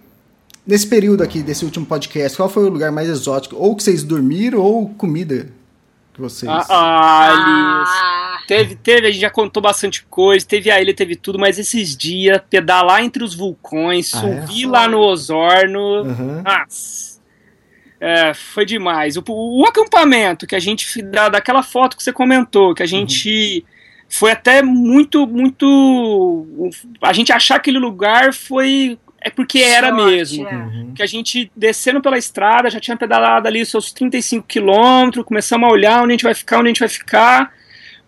nesse 0.66 0.88
período 0.88 1.22
aqui, 1.22 1.40
desse 1.40 1.64
último 1.64 1.86
podcast, 1.86 2.36
qual 2.36 2.48
foi 2.48 2.64
o 2.64 2.68
lugar 2.68 2.90
mais 2.90 3.08
exótico? 3.08 3.54
Ou 3.54 3.76
que 3.76 3.84
vocês 3.84 4.02
dormiram, 4.02 4.58
ou 4.58 4.88
comida 4.88 5.52
vocês? 6.20 6.50
Ah, 6.50 6.66
ah, 6.68 7.84
ah, 7.86 8.38
Teve, 8.46 8.76
teve, 8.76 9.06
a 9.06 9.10
gente 9.10 9.20
já 9.20 9.30
contou 9.30 9.62
bastante 9.62 10.04
coisa, 10.04 10.46
teve 10.46 10.70
a 10.70 10.80
ilha, 10.80 10.94
teve 10.94 11.16
tudo, 11.16 11.38
mas 11.38 11.58
esses 11.58 11.96
dias, 11.96 12.40
pedalar 12.48 13.02
entre 13.02 13.22
os 13.22 13.34
vulcões, 13.34 14.14
ah, 14.14 14.20
subir 14.20 14.64
é? 14.64 14.68
lá 14.68 14.88
no 14.88 15.00
Osorno, 15.00 16.02
uhum. 16.02 16.42
nossa, 16.42 17.20
é, 18.00 18.32
foi 18.32 18.64
demais. 18.64 19.16
O, 19.16 19.24
o, 19.26 19.64
acampamento 19.66 20.46
que 20.46 20.56
a 20.56 20.60
gente, 20.60 21.02
da, 21.02 21.28
daquela 21.28 21.62
foto 21.62 21.96
que 21.96 22.02
você 22.02 22.12
comentou, 22.12 22.74
que 22.74 22.82
a 22.82 22.86
gente... 22.86 23.64
Uhum. 23.66 23.78
Foi 24.10 24.30
até 24.30 24.62
muito, 24.62 25.26
muito. 25.26 26.70
A 27.02 27.12
gente 27.12 27.30
achar 27.30 27.56
aquele 27.56 27.78
lugar 27.78 28.32
foi 28.32 28.98
é 29.20 29.30
porque 29.30 29.58
Sorte, 29.58 29.74
era 29.74 29.92
mesmo. 29.92 30.46
É. 30.46 30.54
Uhum. 30.54 30.94
Que 30.94 31.02
a 31.02 31.06
gente 31.06 31.50
descendo 31.54 32.00
pela 32.00 32.16
estrada, 32.16 32.70
já 32.70 32.80
tinha 32.80 32.96
pedalado 32.96 33.48
ali 33.48 33.64
seus 33.66 33.92
35 33.92 34.46
quilômetros, 34.46 35.24
começamos 35.24 35.68
a 35.68 35.72
olhar 35.72 36.02
onde 36.02 36.12
a 36.12 36.14
gente 36.14 36.24
vai 36.24 36.34
ficar, 36.34 36.58
onde 36.58 36.68
a 36.68 36.70
gente 36.70 36.80
vai 36.80 36.88
ficar. 36.88 37.52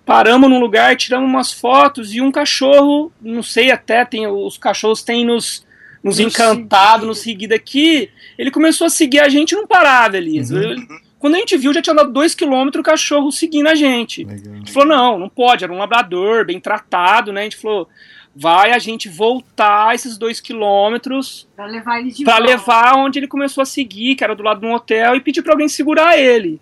Paramos 0.06 0.48
num 0.48 0.60
lugar, 0.60 0.96
tiramos 0.96 1.28
umas 1.28 1.52
fotos 1.52 2.14
e 2.14 2.20
um 2.20 2.30
cachorro, 2.32 3.12
não 3.20 3.42
sei 3.42 3.70
até, 3.70 4.04
tem, 4.04 4.26
os 4.26 4.58
cachorros 4.58 5.02
têm 5.02 5.24
nos, 5.24 5.64
nos 6.02 6.18
encantado, 6.18 7.06
nos 7.06 7.18
seguido 7.18 7.54
aqui. 7.54 8.10
Ele 8.38 8.50
começou 8.50 8.86
a 8.86 8.90
seguir 8.90 9.20
a 9.20 9.28
gente 9.28 9.52
e 9.52 9.56
não 9.56 9.66
parava, 9.66 10.16
Elisa. 10.16 10.58
Uhum. 10.58 11.00
Quando 11.18 11.34
a 11.34 11.38
gente 11.38 11.56
viu, 11.58 11.72
já 11.74 11.82
tinha 11.82 11.92
andado 11.92 12.12
dois 12.12 12.34
quilômetros 12.34 12.80
o 12.80 12.84
cachorro 12.84 13.30
seguindo 13.30 13.68
a 13.68 13.74
gente. 13.74 14.24
Legal. 14.24 14.54
A 14.54 14.56
gente 14.56 14.72
falou, 14.72 14.88
não, 14.88 15.18
não 15.18 15.28
pode, 15.28 15.62
era 15.62 15.72
um 15.72 15.76
labrador, 15.76 16.46
bem 16.46 16.58
tratado, 16.58 17.30
né? 17.30 17.42
A 17.42 17.44
gente 17.44 17.58
falou, 17.58 17.86
vai 18.34 18.72
a 18.72 18.78
gente 18.78 19.08
voltar 19.08 19.94
esses 19.94 20.16
dois 20.16 20.40
quilômetros 20.40 21.48
para 21.56 21.66
levar 21.66 22.00
ele 22.00 22.12
de 22.12 22.24
pra 22.24 22.38
levar 22.38 22.96
onde 22.96 23.18
ele 23.18 23.26
começou 23.26 23.62
a 23.62 23.66
seguir, 23.66 24.14
que 24.14 24.24
era 24.24 24.34
do 24.34 24.42
lado 24.42 24.60
de 24.60 24.66
um 24.66 24.74
hotel, 24.74 25.16
e 25.16 25.20
pedir 25.20 25.42
para 25.42 25.52
alguém 25.52 25.68
segurar 25.68 26.18
ele. 26.18 26.60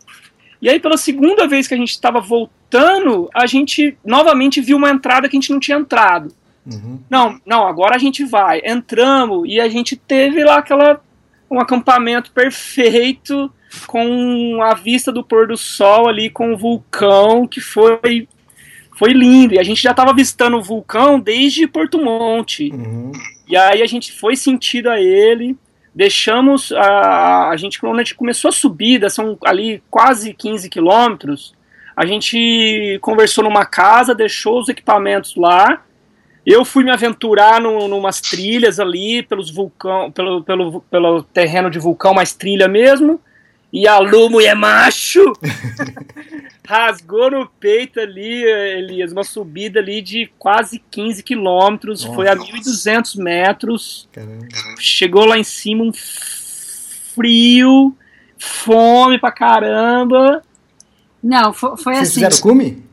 E 0.60 0.68
aí, 0.68 0.80
pela 0.80 0.96
segunda 0.96 1.46
vez 1.46 1.68
que 1.68 1.74
a 1.74 1.76
gente 1.76 1.90
estava 1.90 2.20
voltando, 2.20 3.28
a 3.34 3.46
gente 3.46 3.96
novamente 4.04 4.60
viu 4.60 4.76
uma 4.76 4.90
entrada 4.90 5.28
que 5.28 5.36
a 5.36 5.40
gente 5.40 5.52
não 5.52 5.60
tinha 5.60 5.78
entrado. 5.78 6.34
Uhum. 6.66 7.00
Não, 7.08 7.40
não, 7.46 7.66
agora 7.66 7.94
a 7.94 7.98
gente 7.98 8.24
vai. 8.24 8.60
Entramos 8.64 9.48
e 9.48 9.60
a 9.60 9.68
gente 9.68 9.96
teve 9.96 10.44
lá 10.44 10.58
aquela 10.58 11.00
um 11.50 11.58
acampamento 11.60 12.30
perfeito 12.30 13.50
com 13.86 14.60
a 14.62 14.74
vista 14.74 15.10
do 15.10 15.24
pôr 15.24 15.46
do 15.46 15.56
sol 15.56 16.08
ali 16.08 16.28
com 16.28 16.52
o 16.52 16.58
vulcão, 16.58 17.46
que 17.46 17.60
foi 17.60 18.28
foi 18.98 19.12
lindo. 19.12 19.54
E 19.54 19.60
a 19.60 19.62
gente 19.62 19.80
já 19.80 19.92
estava 19.92 20.10
avistando 20.10 20.56
o 20.56 20.62
vulcão 20.62 21.20
desde 21.20 21.68
Porto 21.68 22.02
Monte. 22.02 22.70
Uhum. 22.70 23.12
E 23.46 23.56
aí 23.56 23.80
a 23.80 23.86
gente 23.86 24.12
foi 24.12 24.34
sentido 24.34 24.90
a 24.90 25.00
ele, 25.00 25.56
deixamos 25.94 26.72
a, 26.72 27.48
a 27.48 27.56
gente 27.56 27.78
quando 27.78 27.94
a 27.94 28.02
gente 28.02 28.16
começou 28.16 28.48
a 28.48 28.52
subida, 28.52 29.08
são 29.08 29.38
ali 29.44 29.80
quase 29.88 30.34
15 30.34 30.68
quilômetros. 30.68 31.54
A 31.96 32.04
gente 32.04 32.98
conversou 33.00 33.44
numa 33.44 33.64
casa, 33.64 34.14
deixou 34.14 34.58
os 34.58 34.68
equipamentos 34.68 35.36
lá. 35.36 35.82
Eu 36.44 36.64
fui 36.64 36.82
me 36.82 36.90
aventurar 36.90 37.60
no, 37.60 37.86
numas 37.86 38.20
trilhas 38.20 38.80
ali, 38.80 39.22
pelos 39.22 39.50
vulcão, 39.50 40.10
pelo, 40.10 40.42
pelo, 40.42 40.80
pelo 40.82 41.22
terreno 41.22 41.70
de 41.70 41.78
vulcão, 41.78 42.14
mais 42.14 42.32
trilha 42.32 42.66
mesmo. 42.66 43.20
E 43.72 43.86
a 43.86 43.98
Lu, 43.98 44.30
mulher 44.30 44.56
macho, 44.56 45.32
rasgou 46.66 47.30
no 47.30 47.46
peito 47.46 48.00
ali, 48.00 48.42
Elias, 48.42 49.12
uma 49.12 49.24
subida 49.24 49.78
ali 49.78 50.00
de 50.00 50.30
quase 50.38 50.82
15 50.90 51.22
quilômetros, 51.22 52.02
foi 52.02 52.28
a 52.28 52.36
1.200 52.36 53.22
metros. 53.22 54.08
Caramba. 54.10 54.46
Chegou 54.78 55.26
lá 55.26 55.38
em 55.38 55.44
cima 55.44 55.84
um 55.84 55.92
frio, 57.14 57.94
fome 58.38 59.18
pra 59.18 59.30
caramba. 59.30 60.42
Não, 61.22 61.52
foi, 61.52 61.76
foi 61.76 61.94
Vocês 61.94 62.08
assim. 62.08 62.14
fizeram 62.14 62.38
cume? 62.40 62.87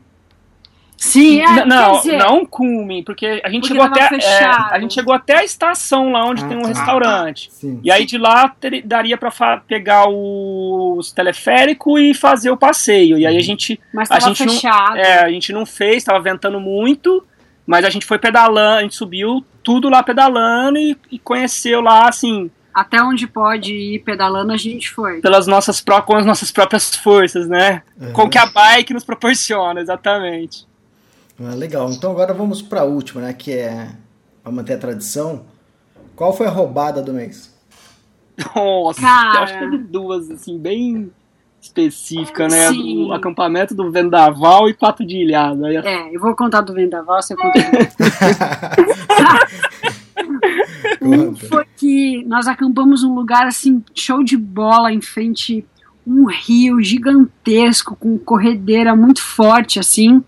Sim, 0.96 1.40
é, 1.42 1.64
não, 1.66 1.92
dizer, 1.92 2.16
não 2.16 2.46
cume, 2.46 3.02
porque 3.02 3.40
a 3.44 3.50
gente 3.50 3.68
chegou 3.68 3.84
até 3.84 4.00
é, 4.16 4.44
a 4.44 4.78
gente 4.80 4.94
chegou 4.94 5.14
até 5.14 5.36
a 5.36 5.44
estação 5.44 6.10
lá 6.10 6.24
onde 6.24 6.42
ah, 6.42 6.48
tem 6.48 6.56
um 6.56 6.62
tá. 6.62 6.68
restaurante. 6.68 7.52
Sim. 7.52 7.80
E 7.84 7.90
aí 7.90 8.06
de 8.06 8.16
lá 8.16 8.48
ter, 8.48 8.82
daria 8.82 9.16
para 9.18 9.58
pegar 9.58 10.08
os 10.08 11.12
teleférico 11.12 11.98
e 11.98 12.14
fazer 12.14 12.50
o 12.50 12.56
passeio. 12.56 13.18
E 13.18 13.26
aí 13.26 13.34
a 13.34 13.38
uhum. 13.38 13.44
gente 13.44 13.78
mas 13.92 14.10
a 14.10 14.18
gente 14.20 14.42
fechado. 14.42 14.96
não 14.96 14.96
é, 14.96 15.18
a 15.18 15.28
gente 15.28 15.52
não 15.52 15.66
fez, 15.66 15.98
estava 15.98 16.18
ventando 16.18 16.58
muito, 16.58 17.22
mas 17.66 17.84
a 17.84 17.90
gente 17.90 18.06
foi 18.06 18.18
pedalando, 18.18 18.78
a 18.78 18.82
gente 18.82 18.94
subiu 18.94 19.44
tudo 19.62 19.90
lá 19.90 20.02
pedalando 20.02 20.78
e, 20.78 20.96
e 21.10 21.18
conheceu 21.18 21.82
lá 21.82 22.08
assim, 22.08 22.50
até 22.72 23.02
onde 23.02 23.26
pode 23.26 23.72
ir 23.72 24.00
pedalando 24.00 24.52
a 24.52 24.56
gente 24.58 24.90
foi. 24.90 25.22
Pelas 25.22 25.46
nossas 25.46 25.80
com 25.80 26.14
as 26.14 26.26
nossas 26.26 26.50
próprias 26.50 26.94
forças, 26.94 27.48
né? 27.48 27.82
Uhum. 27.98 28.12
Com 28.12 28.22
o 28.24 28.28
que 28.28 28.36
a 28.36 28.44
bike 28.44 28.92
nos 28.92 29.02
proporciona, 29.02 29.80
exatamente. 29.80 30.66
Ah, 31.38 31.54
legal. 31.54 31.90
Então 31.90 32.10
agora 32.10 32.32
vamos 32.32 32.62
para 32.62 32.80
a 32.80 32.84
última, 32.84 33.20
né? 33.20 33.32
Que 33.32 33.52
é 33.52 33.90
para 34.42 34.52
manter 34.52 34.74
a 34.74 34.78
tradição. 34.78 35.44
Qual 36.14 36.32
foi 36.32 36.46
a 36.46 36.50
roubada 36.50 37.02
do 37.02 37.12
mês? 37.12 37.54
Nossa, 38.54 39.00
Cara. 39.00 39.38
eu 39.38 39.42
acho 39.42 39.52
que 39.54 39.58
teve 39.60 39.78
duas, 39.78 40.30
assim, 40.30 40.58
bem 40.58 41.10
específica, 41.60 42.48
né? 42.48 42.70
O 42.70 43.12
acampamento 43.12 43.74
do 43.74 43.90
Vendaval 43.90 44.68
e 44.68 44.74
Pato 44.74 45.04
de 45.04 45.16
Ilhada. 45.16 45.68
É, 45.84 46.14
eu 46.14 46.20
vou 46.20 46.34
contar 46.34 46.60
do 46.60 46.72
Vendaval, 46.72 47.20
você 47.20 47.34
conta. 47.34 47.58
um 51.02 51.34
foi 51.48 51.64
que 51.76 52.24
nós 52.26 52.46
acampamos 52.46 53.02
num 53.02 53.14
lugar 53.14 53.46
assim, 53.46 53.82
show 53.94 54.22
de 54.22 54.36
bola, 54.36 54.92
em 54.92 55.00
frente 55.00 55.64
um 56.06 56.26
rio 56.26 56.80
gigantesco, 56.80 57.96
com 57.96 58.16
corredeira 58.16 58.94
muito 58.94 59.20
forte, 59.20 59.80
assim. 59.80 60.22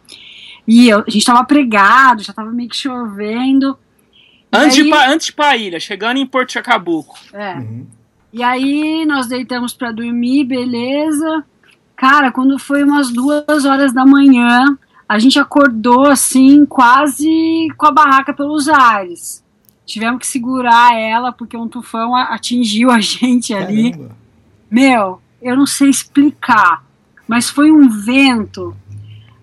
E 0.69 0.87
eu, 0.87 1.03
a 1.07 1.11
gente 1.11 1.25
tava 1.25 1.43
pregado, 1.45 2.23
já 2.23 2.35
tava 2.35 2.53
meio 2.53 2.69
que 2.69 2.77
chovendo. 2.77 3.79
Antes, 4.53 4.79
aí, 4.79 4.85
de, 4.85 4.93
antes 4.93 5.27
de 5.29 5.33
pra 5.33 5.57
ilha, 5.57 5.81
chegando 5.81 6.19
em 6.19 6.27
Porto 6.27 6.53
Chacabuco. 6.53 7.19
É. 7.33 7.55
Uhum. 7.55 7.87
E 8.31 8.43
aí 8.43 9.07
nós 9.07 9.27
deitamos 9.27 9.73
para 9.73 9.91
dormir, 9.91 10.45
beleza. 10.45 11.43
Cara, 11.97 12.31
quando 12.31 12.59
foi 12.59 12.85
umas 12.85 13.11
duas 13.11 13.65
horas 13.65 13.95
da 13.95 14.05
manhã, 14.05 14.77
a 15.09 15.19
gente 15.19 15.39
acordou 15.39 16.07
assim, 16.07 16.67
quase 16.67 17.69
com 17.79 17.87
a 17.87 17.91
barraca 17.91 18.35
pelos 18.35 18.69
ares. 18.69 19.43
Tivemos 19.87 20.19
que 20.21 20.27
segurar 20.27 20.95
ela 20.95 21.33
porque 21.33 21.57
um 21.57 21.67
tufão 21.67 22.15
atingiu 22.15 22.91
a 22.91 23.01
gente 23.01 23.55
ali. 23.55 23.93
Caramba. 23.93 24.17
Meu, 24.71 25.23
eu 25.41 25.57
não 25.57 25.65
sei 25.65 25.89
explicar, 25.89 26.85
mas 27.27 27.49
foi 27.49 27.71
um 27.73 27.89
vento 27.89 28.77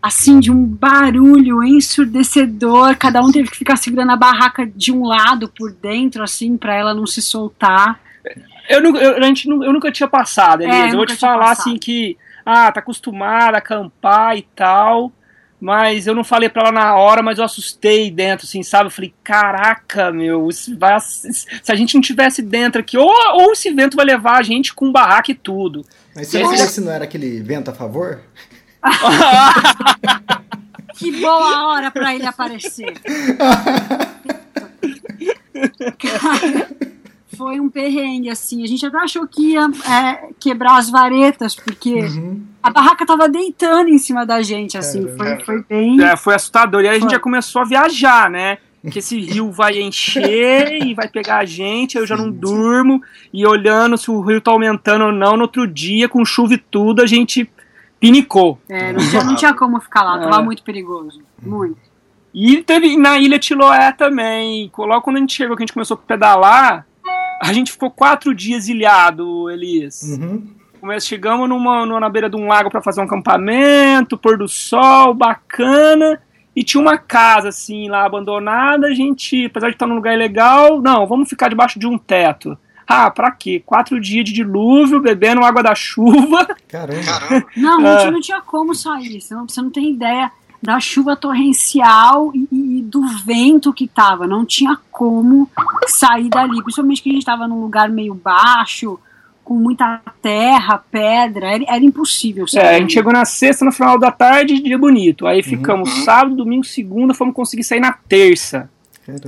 assim, 0.05 0.39
de 0.39 0.51
um 0.51 0.63
barulho 0.63 1.63
ensurdecedor. 1.63 2.95
Cada 2.95 3.21
um 3.23 3.31
teve 3.31 3.49
que 3.49 3.57
ficar 3.57 3.75
segurando 3.75 4.11
a 4.11 4.15
barraca 4.15 4.63
de 4.67 4.91
um 4.91 5.03
lado 5.03 5.49
por 5.49 5.71
dentro, 5.71 6.21
assim, 6.23 6.55
para 6.57 6.75
ela 6.75 6.93
não 6.93 7.07
se 7.07 7.23
soltar. 7.23 7.99
Eu, 8.69 8.83
eu, 8.95 9.17
a 9.17 9.21
gente, 9.23 9.49
eu 9.49 9.73
nunca 9.73 9.91
tinha 9.91 10.07
passado, 10.07 10.61
Elisa. 10.61 10.77
É, 10.77 10.91
eu 10.91 10.97
vou 10.97 11.07
te 11.07 11.15
falar 11.15 11.47
passado. 11.47 11.69
assim 11.69 11.77
que, 11.79 12.15
ah, 12.45 12.71
tá 12.71 12.81
acostumada 12.81 13.57
a 13.57 13.59
acampar 13.59 14.37
e 14.37 14.43
tal. 14.55 15.11
Mas 15.59 16.05
eu 16.05 16.13
não 16.13 16.23
falei 16.23 16.49
pra 16.49 16.63
ela 16.63 16.71
na 16.71 16.95
hora, 16.95 17.23
mas 17.23 17.39
eu 17.39 17.45
assustei 17.45 18.11
dentro, 18.11 18.45
assim, 18.45 18.61
sabe? 18.61 18.85
Eu 18.85 18.91
falei, 18.91 19.11
caraca, 19.23 20.11
meu, 20.11 20.49
vai, 20.77 20.99
se 20.99 21.71
a 21.71 21.75
gente 21.75 21.95
não 21.95 22.01
tivesse 22.01 22.43
dentro 22.43 22.81
aqui, 22.81 22.95
ou, 22.95 23.11
ou 23.33 23.53
esse 23.53 23.71
vento 23.71 23.97
vai 23.97 24.05
levar 24.05 24.37
a 24.37 24.43
gente 24.43 24.71
com 24.71 24.91
barraca 24.91 25.31
e 25.31 25.35
tudo. 25.35 25.83
Mas 26.13 26.27
se, 26.27 26.39
esse... 26.39 26.67
se 26.67 26.81
não 26.81 26.91
era 26.91 27.05
aquele 27.05 27.41
vento 27.41 27.71
a 27.71 27.73
favor? 27.73 28.21
que 30.97 31.11
boa 31.19 31.67
hora 31.67 31.91
para 31.91 32.15
ele 32.15 32.25
aparecer. 32.25 32.93
Cara, 35.97 36.69
foi 37.35 37.59
um 37.59 37.69
perrengue, 37.69 38.29
assim. 38.29 38.63
A 38.63 38.67
gente 38.67 38.85
até 38.85 38.97
achou 38.97 39.27
que 39.27 39.53
ia 39.53 39.67
é, 39.89 40.29
quebrar 40.39 40.77
as 40.77 40.89
varetas, 40.89 41.55
porque 41.55 41.93
uhum. 41.93 42.41
a 42.63 42.69
barraca 42.69 43.05
tava 43.05 43.29
deitando 43.29 43.89
em 43.89 43.97
cima 43.97 44.25
da 44.25 44.41
gente, 44.41 44.77
assim. 44.77 45.07
Foi, 45.15 45.39
foi 45.43 45.63
bem. 45.63 46.01
É, 46.01 46.15
foi 46.15 46.35
assustador. 46.35 46.81
E 46.81 46.87
aí 46.87 46.93
foi. 46.93 46.97
a 46.97 47.01
gente 47.01 47.11
já 47.11 47.19
começou 47.19 47.61
a 47.61 47.65
viajar, 47.65 48.29
né? 48.29 48.57
que 48.91 48.99
esse 48.99 49.19
rio 49.19 49.51
vai 49.51 49.81
encher 49.81 50.83
e 50.83 50.93
vai 50.93 51.07
pegar 51.07 51.37
a 51.37 51.45
gente, 51.45 51.97
eu 51.97 52.05
já 52.05 52.15
não 52.15 52.29
durmo, 52.29 53.01
e 53.33 53.45
olhando 53.45 53.97
se 53.97 54.11
o 54.11 54.21
rio 54.21 54.39
tá 54.39 54.51
aumentando 54.51 55.05
ou 55.05 55.11
não, 55.11 55.35
no 55.35 55.43
outro 55.43 55.67
dia, 55.67 56.07
com 56.07 56.23
chuva 56.23 56.53
e 56.53 56.57
tudo, 56.57 57.01
a 57.01 57.07
gente 57.07 57.49
pinicou. 58.05 58.59
É, 58.69 58.93
não 58.93 58.99
tinha, 58.99 59.23
não 59.23 59.35
tinha 59.35 59.53
como 59.53 59.79
ficar 59.79 60.03
lá, 60.03 60.19
tava 60.19 60.41
é. 60.41 60.43
muito 60.43 60.63
perigoso. 60.63 61.21
Muito. 61.41 61.77
E 62.33 62.61
teve 62.61 62.95
na 62.97 63.17
Ilha 63.17 63.39
Tiloé 63.39 63.91
também. 63.91 64.71
Logo 64.77 65.01
quando 65.01 65.17
a 65.17 65.19
gente 65.19 65.33
chegou, 65.33 65.55
que 65.55 65.63
a 65.63 65.65
gente 65.65 65.73
começou 65.73 65.95
a 65.95 66.07
pedalar, 66.07 66.85
a 67.41 67.53
gente 67.53 67.71
ficou 67.71 67.89
quatro 67.89 68.35
dias 68.35 68.67
ilhado, 68.67 69.49
Elias. 69.49 70.01
Uhum. 70.03 70.53
Chegamos 70.99 71.49
numa, 71.49 71.85
numa, 71.85 71.99
na 71.99 72.09
beira 72.09 72.29
de 72.29 72.35
um 72.35 72.47
lago 72.47 72.69
para 72.69 72.81
fazer 72.81 73.01
um 73.01 73.05
acampamento, 73.05 74.17
pôr 74.17 74.37
do 74.37 74.47
sol, 74.47 75.13
bacana. 75.13 76.21
E 76.55 76.63
tinha 76.63 76.79
uma 76.79 76.97
casa, 76.97 77.49
assim, 77.49 77.89
lá 77.89 78.05
abandonada. 78.05 78.87
A 78.87 78.93
gente, 78.93 79.45
apesar 79.45 79.69
de 79.69 79.75
estar 79.75 79.87
num 79.87 79.95
lugar 79.95 80.15
legal, 80.15 80.81
não, 80.81 81.07
vamos 81.07 81.27
ficar 81.27 81.49
debaixo 81.49 81.79
de 81.79 81.87
um 81.87 81.97
teto. 81.97 82.57
Ah, 82.87 83.09
pra 83.09 83.31
quê? 83.31 83.61
Quatro 83.65 83.99
dias 83.99 84.25
de 84.25 84.33
dilúvio, 84.33 85.01
bebendo 85.01 85.43
água 85.43 85.63
da 85.63 85.73
chuva. 85.73 86.47
Caramba. 86.67 87.45
Não, 87.55 87.79
não, 87.79 87.99
é. 87.99 88.11
não 88.11 88.21
tinha 88.21 88.41
como 88.41 88.75
sair. 88.75 89.19
Você 89.19 89.33
não, 89.33 89.47
você 89.47 89.61
não 89.61 89.69
tem 89.69 89.91
ideia 89.91 90.31
da 90.61 90.79
chuva 90.79 91.15
torrencial 91.15 92.31
e, 92.33 92.47
e, 92.51 92.81
do 92.81 93.07
vento 93.25 93.73
que 93.73 93.87
tava. 93.87 94.27
Não 94.27 94.45
tinha 94.45 94.77
como 94.91 95.49
sair 95.87 96.29
dali. 96.29 96.61
Principalmente 96.61 97.01
que 97.01 97.09
a 97.09 97.13
gente 97.13 97.25
tava 97.25 97.47
num 97.47 97.61
lugar 97.61 97.89
meio 97.89 98.13
baixo, 98.13 98.99
com 99.43 99.55
muita 99.55 100.01
terra, 100.21 100.83
pedra. 100.91 101.53
Era, 101.53 101.63
era 101.67 101.83
impossível 101.83 102.47
sair. 102.47 102.63
É, 102.63 102.75
a 102.75 102.79
gente 102.79 102.93
chegou 102.93 103.13
na 103.13 103.25
sexta, 103.25 103.65
no 103.65 103.71
final 103.71 103.97
da 103.97 104.11
tarde, 104.11 104.61
dia 104.61 104.77
bonito. 104.77 105.25
Aí 105.25 105.41
ficamos 105.43 105.89
uhum. 105.89 106.03
sábado, 106.03 106.35
domingo, 106.35 106.65
segunda, 106.65 107.13
fomos 107.13 107.33
conseguir 107.33 107.63
sair 107.63 107.79
na 107.79 107.93
terça. 107.93 108.69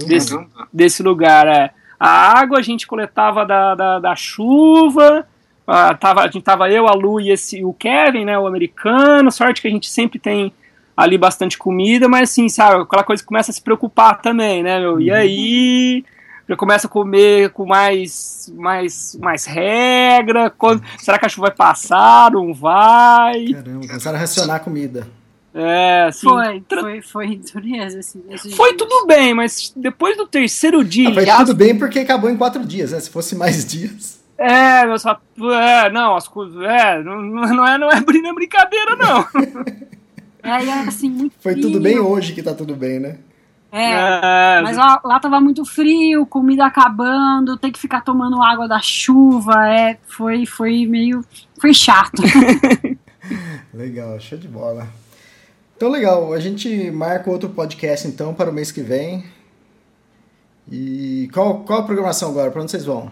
Desse, 0.08 0.36
desse 0.74 1.04
lugar, 1.04 1.48
é. 1.48 1.72
A 2.00 2.40
água 2.40 2.60
a 2.60 2.62
gente 2.62 2.86
coletava 2.86 3.46
da, 3.46 3.76
da, 3.76 4.00
da 4.00 4.16
chuva, 4.16 5.26
uh, 5.68 5.98
tava, 6.00 6.22
a 6.22 6.28
gente 6.28 6.44
tava 6.44 6.70
eu, 6.70 6.88
a 6.88 6.94
Lu 6.94 7.20
e 7.20 7.32
esse, 7.32 7.64
o 7.64 7.74
Kevin, 7.74 8.26
né, 8.26 8.38
o 8.38 8.48
americano. 8.48 9.32
Sorte 9.32 9.62
que 9.62 9.68
a 9.68 9.72
gente 9.72 9.90
sempre 9.90 10.20
tem 10.20 10.54
ali 10.96 11.18
bastante 11.18 11.58
comida, 11.58 12.08
mas 12.08 12.32
assim, 12.32 12.50
sabe, 12.50 12.82
aquela 12.82 13.04
coisa 13.04 13.22
que 13.22 13.28
começa 13.28 13.52
a 13.52 13.54
se 13.54 13.62
preocupar 13.62 14.22
também, 14.22 14.64
né, 14.64 14.80
meu? 14.80 15.00
E 15.00 15.10
uhum. 15.10 15.16
aí 15.16 16.06
já 16.48 16.56
começa 16.56 16.88
a 16.88 16.90
comer 16.90 17.50
com 17.50 17.66
mais 17.66 18.52
mais 18.56 19.18
mais 19.22 19.46
regra. 19.46 20.50
Quando, 20.50 20.82
será 20.98 21.20
que 21.20 21.26
a 21.26 21.30
chuva 21.30 21.48
vai 21.48 21.56
passar? 21.56 22.32
Não 22.32 22.54
vai? 22.54 23.48
Caramba, 23.48 23.88
começaram 23.88 24.18
a 24.18 24.22
racionar 24.22 24.56
a 24.56 24.60
comida. 24.60 25.08
É, 25.60 26.04
assim, 26.04 26.28
foi, 26.28 26.64
foi, 26.70 27.02
foi 27.02 27.42
dureza, 27.52 28.00
assim. 28.00 28.22
Foi 28.52 28.76
dias. 28.76 28.78
tudo 28.78 29.08
bem, 29.08 29.34
mas 29.34 29.74
depois 29.76 30.16
do 30.16 30.28
terceiro 30.28 30.84
dia. 30.84 31.10
Ah, 31.10 31.14
foi 31.14 31.26
tudo 31.26 31.56
bem 31.56 31.76
porque 31.76 31.98
acabou 31.98 32.30
em 32.30 32.38
quatro 32.38 32.64
dias, 32.64 32.92
né? 32.92 33.00
Se 33.00 33.10
fosse 33.10 33.36
mais 33.36 33.66
dias. 33.66 34.20
É, 34.38 34.86
meu 34.86 35.00
só. 35.00 35.20
É, 35.40 35.90
não, 35.90 36.16
as 36.16 36.28
coisas. 36.28 36.62
É, 36.62 37.02
não, 37.02 37.24
não, 37.24 37.66
é, 37.66 37.78
não 37.78 37.90
é 37.90 38.00
brincadeira, 38.36 38.96
não. 38.96 39.22
é, 40.44 40.64
e 40.64 40.70
assim, 40.70 41.10
muito 41.10 41.34
Foi 41.40 41.56
tudo 41.56 41.80
bem 41.80 41.98
hoje 41.98 42.34
que 42.34 42.44
tá 42.44 42.54
tudo 42.54 42.76
bem, 42.76 43.00
né? 43.00 43.18
É, 43.72 44.60
é, 44.60 44.62
mas 44.62 44.78
lá, 44.78 45.02
lá 45.04 45.20
tava 45.20 45.42
muito 45.42 45.66
frio, 45.66 46.26
comida 46.26 46.66
acabando, 46.66 47.58
tem 47.58 47.72
que 47.72 47.80
ficar 47.80 48.02
tomando 48.02 48.42
água 48.42 48.68
da 48.68 48.80
chuva, 48.80 49.68
é, 49.68 49.98
foi, 50.08 50.46
foi 50.46 50.86
meio, 50.86 51.26
foi 51.60 51.74
chato. 51.74 52.22
legal, 53.74 54.18
show 54.20 54.38
de 54.38 54.48
bola. 54.48 54.88
Então 55.78 55.90
legal, 55.90 56.34
a 56.34 56.40
gente 56.40 56.90
marca 56.90 57.30
outro 57.30 57.50
podcast 57.50 58.08
então 58.08 58.34
para 58.34 58.50
o 58.50 58.54
mês 58.54 58.72
que 58.72 58.82
vem. 58.82 59.24
E 60.72 61.30
qual, 61.32 61.60
qual 61.60 61.82
a 61.82 61.84
programação 61.84 62.32
agora? 62.32 62.50
Para 62.50 62.64
onde 62.64 62.72
vocês 62.72 62.84
vão? 62.84 63.12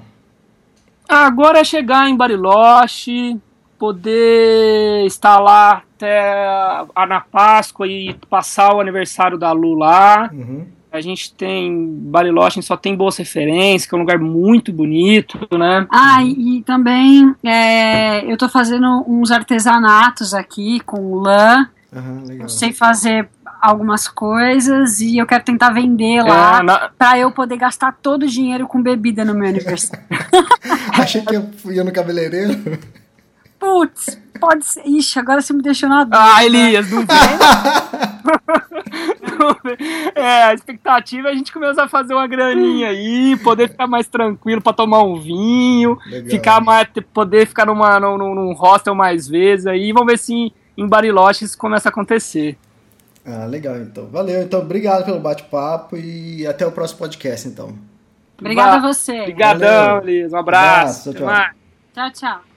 Agora 1.08 1.60
é 1.60 1.64
chegar 1.64 2.10
em 2.10 2.18
Bariloche, 2.18 3.40
poder 3.78 5.06
estar 5.06 5.40
lá 5.40 5.84
até 5.96 6.84
na 7.08 7.22
Páscoa 7.22 7.88
e 7.88 8.16
passar 8.28 8.74
o 8.74 8.82
aniversário 8.82 9.38
da 9.38 9.52
Lu 9.52 9.76
lá. 9.76 10.32
Uhum. 10.34 10.66
A 10.92 11.00
gente 11.02 11.36
tem 11.36 11.88
Bariloche, 11.88 12.64
só 12.64 12.76
tem 12.76 12.96
boas 12.96 13.16
referências, 13.18 13.86
que 13.88 13.94
é 13.94 13.98
um 13.98 14.02
lugar 14.02 14.18
muito 14.18 14.74
bonito, 14.74 15.38
né? 15.56 15.86
Ah, 15.92 16.24
e, 16.24 16.58
e 16.58 16.64
também 16.64 17.36
é, 17.44 18.26
eu 18.26 18.36
tô 18.38 18.50
fazendo 18.50 19.06
uns 19.08 19.30
artesanatos 19.30 20.34
aqui 20.34 20.80
com 20.80 21.14
lã. 21.14 21.70
Uhum, 21.96 22.26
eu 22.42 22.50
sei 22.50 22.74
fazer 22.74 23.30
algumas 23.62 24.06
coisas 24.06 25.00
e 25.00 25.18
eu 25.18 25.26
quero 25.26 25.46
tentar 25.46 25.70
vender 25.70 26.22
lá 26.22 26.60
é, 26.60 26.64
na... 26.64 26.90
pra 26.90 27.18
eu 27.18 27.32
poder 27.32 27.56
gastar 27.56 27.94
todo 27.94 28.24
o 28.24 28.28
dinheiro 28.28 28.68
com 28.68 28.84
bebida 28.84 29.24
no 29.24 29.34
meu 29.34 29.48
aniversário. 29.48 30.04
Achei 31.00 31.22
que 31.22 31.36
eu 31.36 31.50
ia 31.72 31.86
no 31.86 31.94
cabeleireiro. 31.94 32.54
Putz, 33.58 34.22
pode 34.42 34.66
ser. 34.66 34.86
Ixi, 34.86 35.20
agora 35.20 35.42
você 35.42 35.54
me 35.54 35.62
deixou 35.62 35.88
na 35.88 36.04
dúvida. 36.04 36.18
Ah, 36.20 36.46
Elias, 36.46 36.92
não 36.92 37.06
vem? 37.06 37.16
é, 40.16 40.44
a 40.44 40.54
expectativa 40.54 41.30
é 41.30 41.32
a 41.32 41.36
gente 41.36 41.54
começar 41.54 41.86
a 41.86 41.90
fazer 41.90 42.14
uma 42.14 42.28
graninha 42.28 42.90
aí, 42.90 43.38
poder 43.38 43.70
ficar 43.70 43.88
mais 43.88 44.08
tranquilo 44.08 44.62
para 44.62 44.74
tomar 44.74 45.02
um 45.02 45.18
vinho, 45.18 45.98
Legal. 46.06 46.30
ficar 46.30 46.60
mais, 46.60 46.90
poder 47.14 47.48
ficar 47.48 47.66
numa, 47.66 48.02
num, 48.02 48.18
num 48.18 48.54
hostel 48.54 48.94
mais 48.94 49.30
vezes 49.30 49.66
aí. 49.66 49.94
Vamos 49.94 50.12
ver 50.12 50.20
se 50.20 50.52
em 50.78 50.88
Bariloche 50.88 51.46
isso 51.46 51.58
começa 51.58 51.90
a 51.90 51.92
acontecer. 51.92 52.58
Ah, 53.26 53.46
legal, 53.46 53.78
então. 53.78 54.06
Valeu, 54.08 54.42
então. 54.44 54.60
Obrigado 54.60 55.04
pelo 55.04 55.20
bate-papo 55.20 55.98
e 55.98 56.46
até 56.46 56.66
o 56.66 56.72
próximo 56.72 57.00
podcast, 57.00 57.48
então. 57.48 57.76
Obrigada 58.40 58.76
a 58.78 58.80
você. 58.80 59.22
Obrigadão, 59.22 60.00
Liz. 60.00 60.32
Um 60.32 60.38
abraço. 60.38 61.10
Um 61.10 61.12
abraço 61.12 61.14
tchau, 61.14 61.28
tchau. 61.28 62.12
tchau, 62.12 62.12
tchau. 62.12 62.55